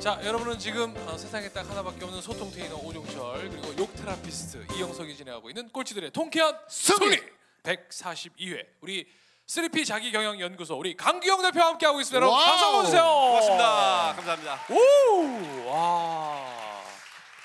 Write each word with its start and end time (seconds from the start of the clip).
자, 0.00 0.16
여러분은 0.24 0.60
지금 0.60 0.96
어, 1.08 1.18
세상에 1.18 1.48
딱 1.48 1.68
하나밖에 1.68 2.04
없는 2.04 2.22
소통 2.22 2.52
테이너 2.52 2.76
오종철 2.76 3.50
그리고 3.50 3.76
욕 3.78 3.92
therapist 3.96 4.66
이영석이 4.76 5.16
진행하고 5.16 5.50
있는 5.50 5.68
꼴찌들의 5.70 6.12
통쾌한 6.12 6.56
승리! 6.68 7.16
승리 7.16 7.32
142회 7.64 8.64
우리 8.80 9.08
3P 9.48 9.84
자기 9.84 10.12
경영 10.12 10.38
연구소 10.38 10.78
우리 10.78 10.96
강규형 10.96 11.42
대표 11.42 11.60
함께 11.62 11.86
하고 11.86 12.00
있습니다. 12.00 12.16
여러분 12.16 12.32
wow! 12.38 12.46
박수 12.46 12.64
한번 12.64 12.84
주세요. 12.84 13.02
고맙습니다. 13.02 14.14
감사합니다. 14.14 14.66
오! 14.72 15.68
와. 15.68 16.82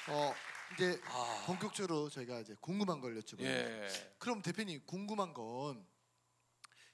어 0.09 0.35
이제 0.75 1.01
아. 1.07 1.43
본격적으로 1.47 2.09
저희가 2.09 2.39
이제 2.39 2.55
궁금한 2.61 3.01
걸 3.01 3.20
여쭤봐요. 3.20 3.45
예. 3.45 3.88
그럼 4.20 4.43
대표님 4.43 4.81
궁금한 4.85 5.33
건 5.33 5.83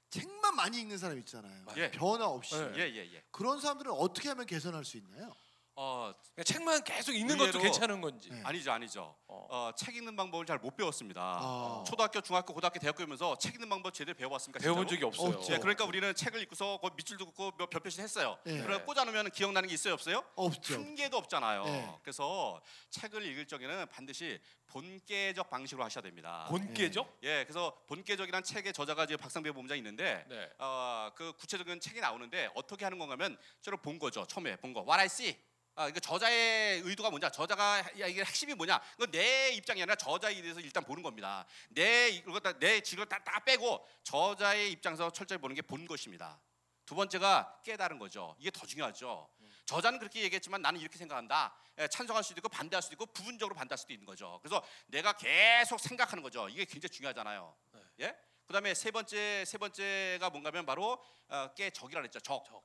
책만 0.10 0.56
많이 0.56 0.80
읽는 0.80 0.98
사람 0.98 1.20
있잖아요. 1.20 1.66
예. 1.76 1.92
변화 1.92 2.28
없이 2.28 2.56
네. 2.56 2.72
예, 2.78 2.82
예, 2.96 3.14
예. 3.14 3.24
그런 3.32 3.60
사람들은 3.60 3.92
어떻게 3.92 4.30
하면 4.30 4.46
개선할 4.46 4.86
수 4.86 4.96
있나요? 4.98 5.36
어, 5.76 6.12
그러니까 6.36 6.44
책만 6.44 6.84
계속 6.84 7.14
읽는 7.14 7.38
것도 7.38 7.52
의외로- 7.60 7.62
괜찮은 7.62 8.02
건지. 8.02 8.30
네. 8.30 8.42
아니죠, 8.44 8.70
아니죠. 8.72 9.16
어. 9.28 9.48
어, 9.50 9.72
책 9.78 9.96
읽는 9.96 10.14
방법을 10.16 10.46
잘 10.46 10.58
못 10.60 10.76
배웠습니다. 10.76 11.22
아. 11.40 11.84
초등학교, 11.88 12.20
중학교, 12.20 12.54
고등학교, 12.54 12.80
대학교 12.80 13.04
오면서 13.04 13.38
책 13.38 13.54
읽는 13.56 13.70
방법 13.70 13.94
제대로 13.94 14.18
배워봤습니까? 14.18 14.60
배워본 14.60 14.88
진짜로? 14.90 15.12
적이 15.12 15.24
없어요. 15.24 15.40
없죠. 15.40 15.54
예, 15.54 15.58
그러니까 15.58 15.86
우리는 15.86 16.14
책을 16.14 16.42
읽고서 16.42 16.80
그 16.82 16.90
밑줄도 16.98 17.26
긋고 17.28 17.52
몇 17.58 17.70
표씩 17.70 18.02
했어요. 18.02 18.38
예. 18.48 18.60
그래 18.62 18.82
꽂아놓으면 18.82 19.32
기억나는 19.32 19.70
게 19.70 19.74
있어요, 19.76 19.94
없어요? 19.94 20.22
없죠. 20.36 20.74
한 20.74 20.96
개도 20.96 21.16
없잖아요. 21.16 21.64
예. 21.68 21.90
그래서 22.02 22.62
책을 22.90 23.24
읽을 23.26 23.46
적에는 23.48 23.88
반드시 23.88 24.38
본계적 24.68 25.50
방식으로 25.50 25.86
하셔야 25.86 26.02
됩니다. 26.04 26.46
본계죠? 26.50 27.08
예, 27.24 27.46
그래서 27.46 27.82
본계적이란 27.88 28.44
책의 28.44 28.74
저자가 28.74 29.06
이제 29.06 29.16
박상배 29.16 29.52
본부장 29.54 29.78
있는데 29.78 30.26
네. 30.28 30.50
어, 30.60 31.10
그 31.16 31.32
구체적인 31.38 31.80
책이 31.80 32.02
나오는데 32.02 32.50
어떻게 32.54 32.84
하는 32.86 33.00
건가면 33.00 33.38
저를 33.62 33.78
본 33.82 33.98
거죠. 33.98 34.26
처음에 34.26 34.58
본 34.58 34.74
거. 34.74 34.82
What 34.82 35.00
I 35.00 35.06
see. 35.06 35.38
아, 35.80 35.88
이거 35.88 35.98
저자의 36.02 36.82
의도가 36.82 37.10
뭐냐? 37.10 37.30
저자가 37.30 37.80
야, 38.02 38.06
이게 38.06 38.22
핵심이 38.22 38.54
뭐냐? 38.54 38.82
이건 38.98 39.12
내 39.12 39.52
입장이 39.52 39.82
아니라 39.82 39.96
저자에 39.96 40.42
대해서 40.42 40.60
일단 40.60 40.84
보는 40.84 41.02
겁니다. 41.02 41.46
내 41.70 42.10
이거 42.10 42.38
다내 42.38 42.82
지를 42.82 43.06
다, 43.06 43.18
다 43.24 43.40
빼고 43.46 43.88
저자의 44.04 44.74
입장에서 44.74 45.10
철저히 45.10 45.38
보는 45.38 45.56
게 45.56 45.62
본 45.62 45.88
것입니다. 45.88 46.38
두 46.86 46.96
번째가 46.96 47.62
깨달은 47.64 47.98
거죠. 47.98 48.36
이게 48.40 48.52
더 48.52 48.66
중요하죠. 48.66 49.30
저자는 49.66 50.00
그렇게 50.00 50.22
얘기했지만 50.24 50.62
나는 50.62 50.82
이렇게 50.82 50.98
생각한다. 50.98 51.56
예, 51.78 51.88
찬성할 51.88 52.26
수도 52.26 52.40
있고 52.40 52.50
반대할 52.50 52.82
수도 52.82 52.96
있고 52.96 53.06
부분적으로 53.06 53.56
반대할 53.56 53.78
수도 53.78 53.94
있는 53.94 54.06
거죠. 54.06 54.38
그래서 54.42 54.62
내가 54.88 55.14
계속 55.14 55.80
생각하는 55.80 56.22
거죠. 56.22 56.50
이게 56.50 56.66
굉장히 56.66 56.90
중요하잖아요. 56.90 57.56
예? 58.02 58.18
그다음에 58.48 58.74
세 58.74 58.92
번째 58.92 59.46
세 59.46 59.58
번째가 59.58 60.30
뭔가면 60.32 60.66
바로 60.66 61.02
어, 61.30 61.54
깨적이라 61.56 62.02
그랬죠. 62.02 62.20
적. 62.20 62.44
적 62.46 62.62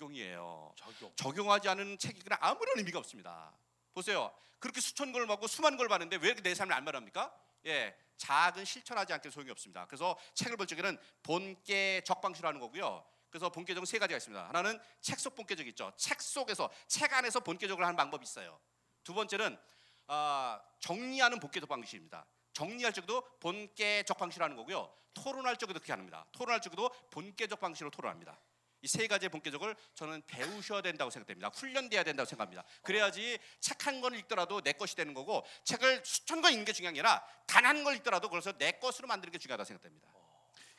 용이에요. 0.00 0.72
적용. 0.76 1.12
적용하지 1.16 1.68
않은 1.68 1.98
책이 1.98 2.20
그냥 2.20 2.38
아무런 2.40 2.78
의미가 2.78 2.98
없습니다. 2.98 3.52
보세요. 3.94 4.32
그렇게 4.58 4.80
수천 4.80 5.12
걸 5.12 5.26
받고 5.26 5.46
수만 5.46 5.76
걸 5.76 5.88
받는데 5.88 6.16
왜 6.16 6.28
이렇게 6.28 6.42
내 6.42 6.54
삶을 6.54 6.72
안 6.74 6.84
말합니까? 6.84 7.34
예, 7.66 7.96
작은 8.16 8.64
실천하지 8.64 9.12
않게 9.12 9.30
소용이 9.30 9.50
없습니다. 9.50 9.86
그래서 9.86 10.16
책을 10.34 10.56
볼 10.56 10.66
적에는 10.66 10.98
본계 11.22 12.02
하는 12.48 12.60
거고요. 12.60 13.04
그래서 13.30 13.50
본계적은 13.50 13.84
세 13.86 13.98
가지가 13.98 14.16
있습니다. 14.16 14.48
하나는 14.48 14.80
책 15.00 15.18
속 15.18 15.34
본계적 15.34 15.66
있죠. 15.68 15.92
책 15.96 16.22
속에서 16.22 16.70
책 16.86 17.12
안에서 17.12 17.40
본계적으로 17.40 17.84
하는 17.84 17.96
방법이 17.96 18.22
있어요. 18.22 18.58
두 19.04 19.12
번째는 19.14 19.58
아, 20.06 20.60
정리하는 20.80 21.40
본계적 21.40 21.68
방식입니다. 21.68 22.26
정리할 22.52 22.92
적도 22.92 23.22
본계적 23.40 24.16
방식으로 24.16 24.44
하는 24.44 24.56
거고요. 24.56 24.90
토론할 25.12 25.56
적도 25.56 25.74
그렇게 25.74 25.92
합니다. 25.92 26.26
토론할 26.32 26.60
적도 26.60 26.88
본계적 27.10 27.58
방식으로 27.60 27.90
토론합니다. 27.90 28.38
이 28.86 28.88
세 28.88 29.06
가지의 29.06 29.28
본깨적을 29.28 29.74
저는 29.94 30.22
배우셔야 30.26 30.80
된다고 30.80 31.10
생각됩니다. 31.10 31.48
훈련돼야 31.48 32.04
된다고 32.04 32.26
생각합니다. 32.26 32.64
그래야지 32.82 33.38
책 33.60 33.86
한 33.86 34.00
권을 34.00 34.18
읽더라도 34.20 34.60
내 34.62 34.72
것이 34.72 34.96
되는 34.96 35.12
거고 35.14 35.44
책을 35.64 36.02
수천 36.04 36.40
권 36.40 36.52
읽는 36.52 36.64
게 36.64 36.72
중요한 36.72 36.94
게 36.94 37.00
아니라 37.00 37.24
단 37.46 37.59
한 37.59 37.72
권 37.72 37.94
읽더라도 37.96 38.28
그래서 38.28 38.52
내 38.52 38.72
것으로 38.72 39.06
만드는 39.06 39.30
게 39.30 39.38
중요하다고 39.38 39.64
생각됩니다. 39.66 40.08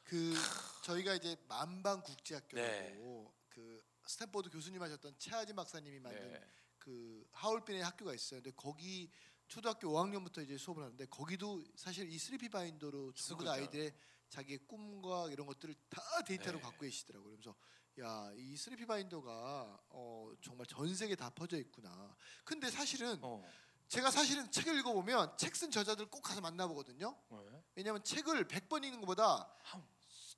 그 0.03 0.33
저희가 0.83 1.13
이제 1.15 1.35
만방 1.47 2.01
국제학교로 2.01 2.61
네. 2.61 2.97
그 3.49 3.81
스탠포드 4.07 4.49
교수님 4.49 4.81
하셨던 4.81 5.15
최하진 5.17 5.55
박사님이 5.55 5.99
만든 5.99 6.31
네. 6.31 6.41
그 6.77 7.25
하얼빈에 7.33 7.83
학교가 7.83 8.13
있어요. 8.13 8.41
근데 8.41 8.55
거기 8.55 9.09
초등학교 9.47 9.89
5학년부터 9.89 10.43
이제 10.43 10.57
수업을 10.57 10.83
하는데 10.83 11.05
거기도 11.07 11.63
사실 11.75 12.09
이 12.09 12.17
3P 12.17 12.51
바인더로 12.51 13.13
전부 13.13 13.43
다. 13.45 13.53
아이들의 13.53 13.93
자기의 14.29 14.59
꿈과 14.67 15.29
이런 15.31 15.47
것들을 15.47 15.73
다 15.89 16.01
데이터로 16.25 16.57
네. 16.57 16.63
갖고 16.63 16.79
계시더라고요. 16.81 17.31
그래서 17.31 17.55
야, 17.99 18.31
이 18.35 18.55
3P 18.55 18.85
바인더가 18.87 19.79
어, 19.89 20.31
정말 20.41 20.67
전 20.67 20.93
세계에 20.93 21.15
다 21.15 21.29
퍼져 21.31 21.57
있구나. 21.57 22.15
근데 22.43 22.69
사실은 22.69 23.17
어. 23.23 23.43
제가 23.87 24.11
사실은 24.11 24.51
책을 24.51 24.77
읽어보면 24.79 25.37
책 25.37 25.53
쓴 25.55 25.71
저자들 25.71 26.05
꼭 26.07 26.21
가서 26.21 26.41
만나보거든요. 26.41 27.17
네. 27.29 27.63
왜냐하면 27.75 28.03
책을 28.03 28.47
100번 28.47 28.83
읽는 28.83 28.99
것보다 29.01 29.51
한- 29.63 29.87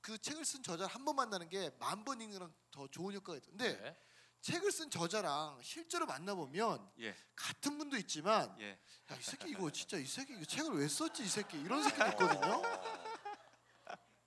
그 0.01 0.17
책을 0.17 0.45
쓴 0.45 0.63
저자를 0.63 0.87
한 0.87 1.03
번 1.03 1.15
만나는 1.17 1.49
게 1.49 1.69
만 1.79 2.05
번 2.05 2.21
읽는 2.21 2.39
거랑 2.39 2.53
더 2.71 2.87
좋은 2.87 3.13
효과가 3.13 3.37
있던데 3.39 3.77
네. 3.81 3.97
책을 4.39 4.71
쓴 4.71 4.89
저자랑 4.89 5.59
실제로 5.61 6.05
만나보면 6.05 6.91
예, 6.99 7.13
같은 7.35 7.77
분도 7.77 7.97
있지만 7.97 8.55
예. 8.61 8.79
야 9.11 9.17
이 9.17 9.21
새끼 9.21 9.49
이거 9.49 9.69
진짜 9.69 9.97
이 9.97 10.05
새끼 10.05 10.31
이거 10.33 10.45
책을 10.45 10.79
왜 10.79 10.87
썼지 10.87 11.23
이 11.23 11.27
새끼 11.27 11.59
이런 11.59 11.83
새끼도 11.83 12.05
있거든요. 12.11 12.61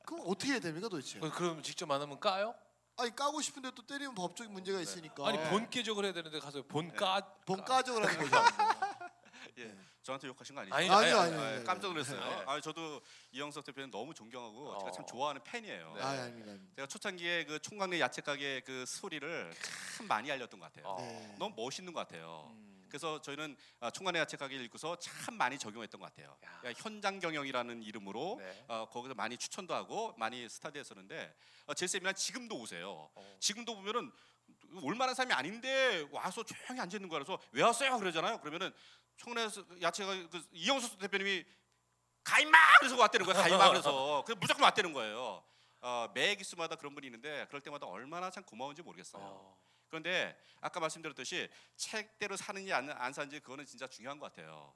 그럼 0.04 0.24
어떻게 0.26 0.52
해야 0.52 0.60
됩니까 0.60 0.88
도대체? 0.90 1.18
그- 1.20 1.30
그럼 1.30 1.62
직접 1.62 1.86
만나면 1.86 2.20
까요? 2.20 2.54
아니 2.96 3.14
까고 3.14 3.40
싶은데 3.40 3.70
또 3.74 3.86
때리면 3.86 4.14
법적인 4.14 4.52
문제가 4.52 4.80
있으니까. 4.80 5.26
아니 5.26 5.38
본계적으로 5.50 6.06
해야 6.06 6.12
되는데 6.12 6.38
가서 6.40 6.62
본까 6.62 7.20
본가적을 7.46 8.06
하는 8.06 8.30
거죠. 8.30 8.36
예. 9.58 9.74
저한테 10.02 10.26
욕하신 10.26 10.54
거 10.56 10.62
아니죠? 10.62 10.74
아니, 10.74 10.90
아니요, 10.90 11.16
아니, 11.16 11.32
아니요. 11.34 11.40
아, 11.40 11.46
아니요. 11.46 11.64
깜짝 11.64 11.88
놀랐어요. 11.88 12.18
네. 12.20 12.44
아, 12.46 12.60
저도 12.60 13.00
이영석 13.30 13.64
대표는 13.64 13.90
너무 13.90 14.12
존경하고 14.12 14.78
제가 14.80 14.90
참 14.90 15.04
어. 15.04 15.06
좋아하는 15.06 15.40
팬이에요. 15.44 15.92
네. 15.94 16.02
아, 16.02 16.08
아닙니다. 16.08 16.50
아닙니다. 16.50 16.72
제가 16.76 16.88
초창기에 16.88 17.44
그 17.44 17.58
총각내 17.60 18.00
야채 18.00 18.20
가게 18.20 18.60
그 18.66 18.84
스토리를 18.84 19.54
참 19.96 20.08
많이 20.08 20.30
알렸던 20.30 20.58
것 20.58 20.72
같아요. 20.72 20.92
어. 20.92 20.96
네. 21.00 21.36
너무 21.38 21.54
멋있는 21.56 21.92
것 21.92 22.00
같아요. 22.00 22.50
음. 22.52 22.71
그래서 22.92 23.22
저희는 23.22 23.56
아, 23.80 23.90
총각내 23.90 24.18
야채 24.18 24.36
가게를 24.36 24.66
읽고서 24.66 24.96
참 24.96 25.34
많이 25.34 25.58
적용했던 25.58 25.98
것 25.98 26.06
같아요. 26.08 26.36
야. 26.44 26.58
그러니까 26.60 26.82
현장 26.82 27.20
경영이라는 27.20 27.82
이름으로 27.82 28.36
네. 28.38 28.64
어, 28.68 28.86
거기서 28.90 29.14
많이 29.14 29.38
추천도 29.38 29.74
하고 29.74 30.14
많이 30.18 30.46
스타디했었는데 30.46 31.34
어, 31.68 31.74
제 31.74 31.86
세미나 31.86 32.12
지금도 32.12 32.54
오세요. 32.60 33.10
어. 33.14 33.36
지금도 33.40 33.76
보면은 33.76 34.12
올만한 34.82 35.14
사람이 35.14 35.32
아닌데 35.32 36.06
와서 36.10 36.42
조용히 36.44 36.82
앉아 36.82 36.98
있는 36.98 37.08
거라서 37.08 37.38
왜 37.52 37.62
왔어요? 37.62 37.96
그러잖아요. 37.98 38.40
그러면은 38.40 38.70
총내 39.16 39.48
야채가 39.80 40.28
그 40.28 40.42
이영수 40.52 40.98
대표님이 40.98 41.46
가임마 42.24 42.58
그래서 42.80 42.98
왔다는 42.98 43.24
거예요. 43.24 43.40
가임마 43.42 43.70
그래서 43.70 44.22
그 44.28 44.32
무조건 44.32 44.64
왔다는 44.64 44.92
거예요. 44.92 45.42
어, 45.80 46.08
매 46.12 46.34
기수마다 46.34 46.76
그런 46.76 46.94
분이 46.94 47.06
있는데 47.06 47.46
그럴 47.48 47.62
때마다 47.62 47.86
얼마나 47.86 48.30
참 48.30 48.44
고마운지 48.44 48.82
모르겠어요. 48.82 49.22
어. 49.24 49.71
그런데 49.92 50.34
아까 50.62 50.80
말씀드렸듯이 50.80 51.50
책대로 51.76 52.34
사는지 52.34 52.72
안, 52.72 52.90
안 52.90 53.12
사는지 53.12 53.40
그거는 53.40 53.66
진짜 53.66 53.86
중요한 53.86 54.18
것 54.18 54.32
같아요. 54.32 54.74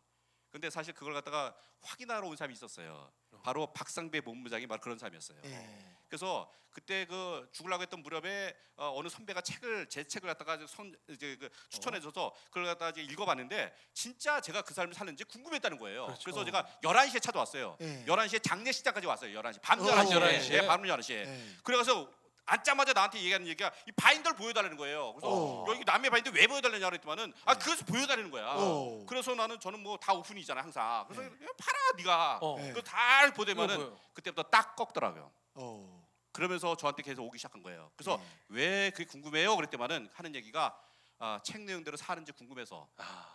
근데 0.51 0.69
사실 0.69 0.93
그걸 0.93 1.15
갖다가 1.15 1.57
확인하러 1.81 2.29
온 2.29 2.37
사람이 2.37 2.53
있었어요. 2.53 3.11
바로 3.43 3.73
박상배 3.73 4.21
본부장이 4.21 4.67
바로 4.67 4.79
그런 4.83 4.99
사람이었어요. 4.99 5.41
예. 5.47 5.97
그래서 6.07 6.53
그때 6.71 7.07
그 7.07 7.49
죽으려고 7.53 7.83
했던 7.83 8.03
무렵에 8.03 8.55
어, 8.77 9.01
느 9.03 9.09
선배가 9.09 9.41
책을 9.41 9.89
제 9.89 10.05
책을 10.05 10.29
갖다가 10.29 10.67
선 10.67 10.95
이제 11.09 11.37
그 11.41 11.49
추천해줘서 11.71 12.35
그걸 12.47 12.67
갖다가 12.67 12.91
이제 12.91 13.01
읽어봤는데 13.01 13.75
진짜 13.95 14.39
제가 14.43 14.61
그 14.63 14.75
사람이 14.75 14.95
사는지 14.95 15.25
궁금했다는 15.25 15.79
거예요. 15.79 16.07
그렇죠. 16.07 16.25
그래서 16.25 16.45
제가 16.45 16.79
11시에 16.83 17.23
찾아왔어요. 17.23 17.79
예. 17.81 18.05
11시에 18.07 18.43
장례식장까지 18.43 19.07
왔어요. 19.07 19.41
11시 19.41 19.63
밤 19.63 19.81
어, 19.81 19.85
11시에. 19.85 20.41
11시에? 20.41 20.53
예, 20.53 20.67
밤 20.67 20.83
11시에. 20.83 21.11
예. 21.11 21.57
그래서 21.63 22.11
앉자마자 22.47 22.93
나한테 22.93 23.19
얘기하는 23.19 23.47
얘기가 23.49 23.73
이 23.87 23.93
바인더를 23.93 24.37
보여달라는 24.37 24.77
거예요. 24.77 25.13
그래서 25.15 25.29
어. 25.29 25.65
여기 25.69 25.85
남의 25.85 26.11
바인더 26.11 26.31
왜 26.31 26.47
보여달라냐 26.47 26.87
그랬더만은 26.89 27.33
아 27.45 27.55
그래서 27.59 27.85
보여달라는 27.85 28.31
거야. 28.31 28.55
어. 28.57 29.05
그래서 29.09 29.35
나는 29.35 29.59
저는 29.61 29.81
뭐 29.81 29.97
다 29.99 30.13
오픈이잖아 30.15 30.63
항상. 30.63 31.05
그래서 31.09 31.29
그냥 31.37 31.53
봐라 31.59 31.79
네가. 31.97 32.39
어. 32.41 32.57
네. 32.59 32.69
그거 32.69 32.83
다 32.83 33.25
이거 33.27 33.35
보대면은? 33.35 33.95
그때부터 34.15 34.49
딱 34.49 34.77
꺾더라고요. 34.77 35.33
어. 35.55 36.07
그러면서 36.33 36.77
저한테 36.77 37.03
계속 37.03 37.25
오기 37.25 37.39
시작한 37.39 37.63
거예요. 37.63 37.91
그래서 37.97 38.19
네. 38.19 38.25
왜 38.49 38.91
그게 38.91 39.05
궁금해요? 39.07 39.57
그랬더만은 39.57 40.11
하는 40.15 40.35
얘기가 40.35 40.79
아, 41.19 41.41
책 41.43 41.63
내용대로 41.63 41.97
사는지 41.97 42.31
궁금해서. 42.33 42.89
아. 42.99 43.27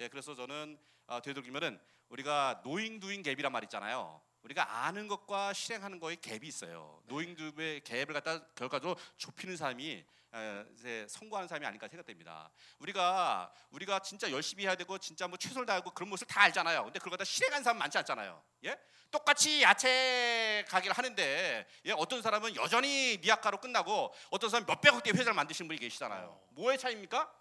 예, 0.00 0.08
그래서 0.08 0.34
저는 0.34 0.78
아, 1.06 1.20
되도록이면은 1.20 1.80
우리가 2.08 2.60
knowing 2.64 2.98
doing 3.00 3.22
gap이란 3.22 3.50
말 3.50 3.62
있잖아요. 3.64 4.20
우리가 4.46 4.84
아는 4.84 5.08
것과 5.08 5.52
실행하는 5.52 5.98
거에 5.98 6.14
갭이 6.14 6.44
있어요. 6.44 7.02
노잉 7.06 7.34
두잉의 7.34 7.80
갭을 7.80 8.12
갖다 8.12 8.46
결과적으로 8.54 8.96
좁히는 9.16 9.56
사람이 9.56 10.04
에, 10.34 10.64
이제 10.72 11.04
성공하는 11.08 11.48
사람이 11.48 11.66
아닐까 11.66 11.88
생각됩니다. 11.88 12.48
우리가 12.78 13.52
우리가 13.70 13.98
진짜 14.00 14.30
열심히 14.30 14.64
해야 14.64 14.76
되고 14.76 14.96
진짜 14.98 15.26
뭐 15.26 15.36
최선을 15.36 15.66
다하고 15.66 15.90
그런 15.90 16.08
모습을 16.10 16.32
다 16.32 16.42
알잖아요. 16.42 16.84
근데 16.84 17.00
그걸 17.00 17.12
갖다 17.12 17.24
실행한 17.24 17.64
사람 17.64 17.78
많지 17.78 17.98
않잖아요. 17.98 18.40
예? 18.66 18.78
똑같이 19.10 19.62
야채 19.62 20.64
가게를 20.68 20.96
하는데 20.96 21.66
예? 21.86 21.92
어떤 21.96 22.22
사람은 22.22 22.54
여전히 22.54 23.18
미약가로 23.22 23.58
끝나고 23.58 24.14
어떤 24.30 24.48
사람은 24.48 24.66
몇백억대 24.68 25.10
회사를 25.10 25.32
만드시는 25.34 25.66
분이 25.66 25.80
계시잖아요. 25.80 26.40
뭐의 26.50 26.78
차이입니까? 26.78 27.32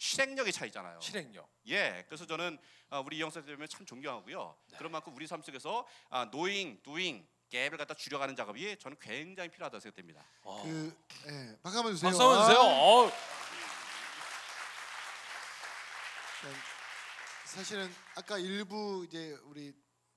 실행력의 0.00 0.50
차이잖아요. 0.50 0.98
실행력. 1.00 1.46
예, 1.68 2.04
그래서 2.08 2.24
저는 2.26 2.58
아, 2.88 3.00
우리 3.00 3.18
이영석 3.18 3.44
대표님 3.44 3.68
참 3.68 3.84
존경하고요. 3.84 4.56
네. 4.70 4.78
그런 4.78 4.92
만큼 4.92 5.14
우리 5.14 5.26
삶 5.26 5.42
속에서 5.42 5.86
아, 6.08 6.30
knowing, 6.30 6.82
doing 6.82 7.28
갭을 7.50 7.76
갖다 7.76 7.92
줄여가는 7.92 8.34
작업이 8.34 8.78
저는 8.78 8.96
굉장히 8.98 9.50
필요하다고 9.50 9.78
생각됩니다. 9.78 10.24
어. 10.42 10.62
그 10.64 10.96
예, 11.26 11.58
박수 11.62 11.78
한번 11.78 11.92
주세요. 11.92 12.10
박수 12.10 12.22
한번 12.22 12.46
주세요. 12.46 12.60
아, 12.60 12.72
어, 12.72 13.12
사실은 17.44 17.94
아까 18.16 18.38
일부 18.38 19.04
이제 19.06 19.36
우리 19.44 19.74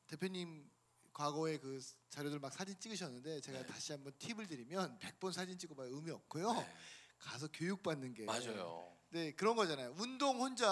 대표님 0.08 0.72
과거의 1.12 1.60
그 1.60 1.82
자료들 2.10 2.40
막 2.40 2.54
사진 2.54 2.80
찍으셨는데 2.80 3.42
제가 3.42 3.60
네. 3.60 3.66
다시 3.66 3.92
한번 3.92 4.14
팁을 4.18 4.48
드리면 4.48 5.00
100번 5.00 5.34
사진 5.34 5.58
찍어봐야 5.58 5.90
의미 5.90 6.12
없고요. 6.12 6.54
네. 6.54 6.74
가서 7.20 7.50
교육 7.52 7.84
받는 7.84 8.14
게 8.14 8.24
맞아요. 8.24 8.93
네 9.14 9.32
그런 9.34 9.56
거잖아요. 9.56 9.94
운동 10.00 10.40
혼자 10.42 10.68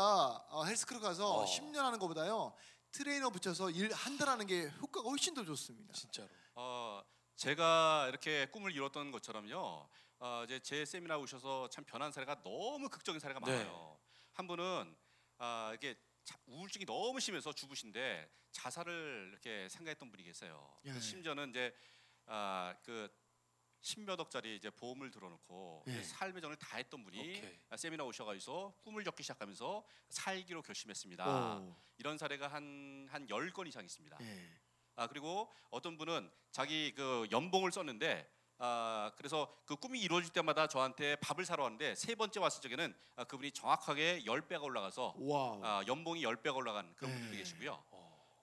어, 0.49 0.63
헬스클럽 0.65 0.99
가서 0.99 1.41
어. 1.41 1.45
10년 1.45 1.75
하는 1.77 1.99
것보다요 1.99 2.55
트레이너 2.91 3.29
붙여서 3.29 3.69
일 3.69 3.91
한 3.93 4.17
달 4.17 4.29
하는 4.29 4.47
게 4.47 4.67
효과가 4.81 5.07
훨씬 5.09 5.35
더 5.35 5.43
좋습니다. 5.45 5.93
진짜로. 5.93 6.27
어, 6.55 7.03
제가 7.35 8.07
이렇게 8.09 8.47
꿈을 8.47 8.71
이뤘던 8.71 9.11
것처럼요. 9.11 9.87
어, 10.19 10.41
이제 10.45 10.59
제 10.59 10.85
세미나 10.85 11.19
오셔서 11.19 11.69
참 11.69 11.83
변한 11.85 12.11
사례가 12.11 12.41
너무 12.41 12.89
극적인 12.89 13.19
사례가 13.19 13.39
네. 13.41 13.51
많아요. 13.59 13.99
한 14.33 14.47
분은 14.47 14.95
아, 15.37 15.71
이게 15.75 15.95
자- 16.23 16.39
우울증이 16.47 16.85
너무 16.85 17.19
심해서 17.19 17.53
죽으신데 17.53 18.27
자살을 18.53 19.29
이렇게 19.33 19.69
생각했던 19.69 20.09
분이 20.09 20.23
계세요. 20.23 20.73
예. 20.85 20.99
심지어는 20.99 21.51
이제 21.51 21.75
아, 22.25 22.73
그 22.83 23.07
십몇 23.81 24.19
억짜리 24.19 24.55
이제 24.55 24.69
보험을 24.69 25.09
들어놓고 25.11 25.83
예. 25.87 26.03
삶의 26.03 26.41
전을 26.41 26.55
다 26.57 26.77
했던 26.77 27.03
분이 27.03 27.19
오케이. 27.19 27.59
아, 27.69 27.77
세미나 27.77 28.03
오셔가지고 28.03 28.75
꿈을 28.83 29.03
적기 29.03 29.23
시작하면서 29.23 29.83
살기로 30.09 30.61
결심했습니다. 30.61 31.57
오. 31.59 31.75
이런 31.97 32.17
사례가 32.17 32.47
한한 32.47 33.27
열 33.29 33.51
건 33.51 33.67
이상 33.67 33.83
있습니다. 33.83 34.17
예. 34.21 34.49
아 34.95 35.07
그리고 35.07 35.51
어떤 35.69 35.97
분은 35.97 36.29
자기 36.51 36.93
그 36.95 37.27
연봉을 37.31 37.71
썼는데 37.71 38.29
아 38.59 39.11
그래서 39.17 39.51
그 39.65 39.75
꿈이 39.75 39.99
이루어질 39.99 40.31
때마다 40.31 40.67
저한테 40.67 41.15
밥을 41.17 41.45
사러 41.45 41.63
왔는데 41.63 41.95
세 41.95 42.13
번째 42.13 42.39
왔을 42.39 42.61
적에는 42.61 42.95
아, 43.15 43.23
그분이 43.23 43.51
정확하게 43.51 44.25
열 44.25 44.47
배가 44.47 44.63
올라가서 44.63 45.15
wow. 45.17 45.61
아, 45.63 45.83
연봉이 45.87 46.21
열 46.23 46.35
배가 46.41 46.55
올라간 46.57 46.93
그런 46.95 47.11
네. 47.11 47.17
분들이 47.19 47.37
계시고요. 47.39 47.83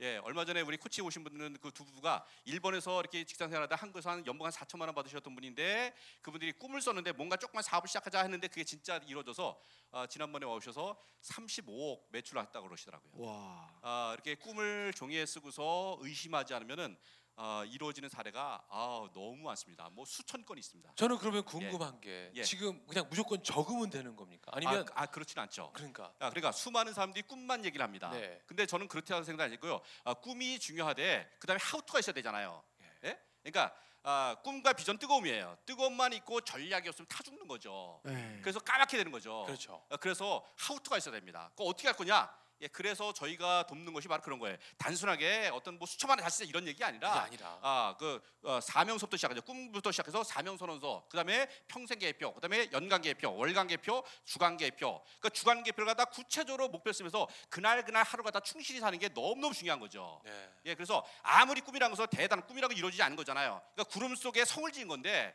어. 0.01 0.05
예, 0.05 0.17
얼마 0.19 0.45
전에 0.45 0.61
우리 0.61 0.77
코치 0.77 1.03
오신 1.03 1.25
분들은 1.25 1.59
그 1.61 1.71
두 1.73 1.85
부부가 1.85 2.25
일본에서 2.45 3.01
이렇게 3.01 3.25
직장 3.25 3.49
생활하다 3.49 3.77
한국에서 3.77 4.11
한 4.11 4.27
연봉 4.27 4.47
한 4.47 4.53
4천만 4.53 4.83
원 4.83 4.95
받으셨던 4.95 5.35
분인데 5.35 5.95
그분들이 6.23 6.53
꿈을 6.53 6.81
썼는데 6.81 7.13
뭔가 7.13 7.37
조금만 7.37 7.63
사업을 7.63 7.89
시작하자 7.89 8.23
했는데 8.23 8.49
그게 8.49 8.65
진짜 8.65 9.01
이루어져서 9.07 9.61
아, 9.93 10.07
지난번에 10.07 10.45
와오셔서 10.47 10.97
35억 11.23 12.07
매출했다고 12.11 12.67
그러시더라고요. 12.67 13.13
와. 13.25 13.79
아, 13.83 14.11
이렇게 14.15 14.35
꿈을 14.35 14.93
종이에 14.95 15.25
쓰고서 15.27 15.99
의심하지 16.01 16.55
않으면은 16.55 16.97
아, 17.41 17.65
이루어지는 17.65 18.09
사례가 18.09 18.65
아, 18.69 19.09
너무 19.15 19.37
많습니다. 19.37 19.89
뭐 19.93 20.05
수천 20.05 20.45
건 20.45 20.59
있습니다. 20.59 20.93
저는 20.97 21.19
그러면 21.19 21.45
궁금한 21.45 22.01
게 22.01 22.33
예. 22.35 22.43
지금 22.43 22.85
그냥 22.89 23.07
무조건 23.09 23.43
적으면 23.45 23.91
되는 23.91 24.17
겁니까? 24.17 24.51
아니면 24.55 24.85
아, 24.93 25.03
아 25.03 25.07
그렇지는 25.07 25.45
않죠. 25.45 25.71
그러니까 25.73 26.13
아, 26.19 26.31
그러니까 26.31 26.51
수많은 26.51 26.93
사람들이 26.93 27.23
꿈만 27.23 27.65
얘기를 27.65 27.85
합니다. 27.85 28.11
네. 28.11 28.43
근데 28.47 28.67
저는 28.67 28.89
그렇다고 28.89 29.23
생각 29.23 29.45
아니고요. 29.45 29.81
아, 30.03 30.15
꿈이 30.15 30.59
중요하대. 30.59 31.31
그다음에 31.39 31.61
하우투가 31.63 32.01
있어야 32.01 32.13
되잖아요. 32.13 32.65
예? 33.05 33.17
그러니까 33.45 33.73
아, 34.03 34.37
꿈과 34.43 34.73
비전 34.73 34.99
뜨거움이에요. 34.99 35.59
뜨거움만 35.65 36.15
있고 36.15 36.41
전략이 36.41 36.89
없으면 36.89 37.07
타 37.07 37.23
죽는 37.23 37.47
거죠. 37.47 38.01
예. 38.09 38.41
그래서 38.43 38.59
까맣게 38.59 38.97
되는 38.97 39.13
거죠. 39.13 39.45
그렇죠. 39.47 39.85
아, 39.91 39.97
그래서 39.97 40.45
하우투가 40.57 40.97
있어야 40.99 41.15
됩니다. 41.15 41.51
그거 41.53 41.69
어떻게 41.69 41.87
할 41.87 41.97
거냐? 41.97 42.29
예, 42.61 42.69
그래서 42.69 43.13
저희가 43.13 43.67
돕는 43.67 43.93
것이 43.93 44.09
바로 44.09 44.23
그런 44.23 44.39
거예요. 44.39 44.57
단순하게 44.77 45.51
어떤 45.53 45.79
뭐 45.79 45.87
수천만 45.87 46.19
원 46.19 46.25
다시 46.25 46.45
이런 46.45 46.67
얘기 46.67 46.83
아니라 46.85 47.23
아니라 47.23 47.59
아, 47.63 47.97
그 47.99 48.21
어, 48.43 48.61
사명서부터 48.61 49.17
시작하죠. 49.17 49.43
꿈부터 49.43 49.91
시작해서 49.93 50.25
사명선언서, 50.25 51.07
그다음에 51.11 51.49
평생 51.69 51.99
계획표, 51.99 52.35
그다음에 52.35 52.69
연간 52.73 53.03
계획표, 53.03 53.35
월간 53.37 53.69
계획표, 53.69 54.05
주간 54.25 54.57
계획표. 54.57 55.03
그 55.21 55.31
주간 55.31 55.63
계획표를 55.63 55.87
갖다 55.87 56.05
구체적으로 56.07 56.69
목표 56.69 56.93
쓰면서 56.93 57.29
그날 57.49 57.85
그날 57.85 58.03
하루 58.05 58.23
갖다 58.23 58.41
충실히 58.41 58.81
사는 58.81 58.99
게 58.99 59.09
너무 59.09 59.41
너무 59.41 59.55
중요한 59.55 59.79
거죠. 59.81 60.21
네. 60.25 60.51
예, 60.67 60.75
그래서 60.75 61.05
아무리 61.23 61.61
꿈이라는 61.61 61.95
것은 61.95 62.09
대단한 62.11 62.47
꿈이라고 62.47 62.75
이루어지지 62.75 63.03
않은 63.03 63.17
거잖아요. 63.17 63.63
그러니까 63.75 63.85
구름 63.93 64.15
속에 64.15 64.45
성을 64.45 64.71
지은 64.71 64.89
건데 64.89 65.35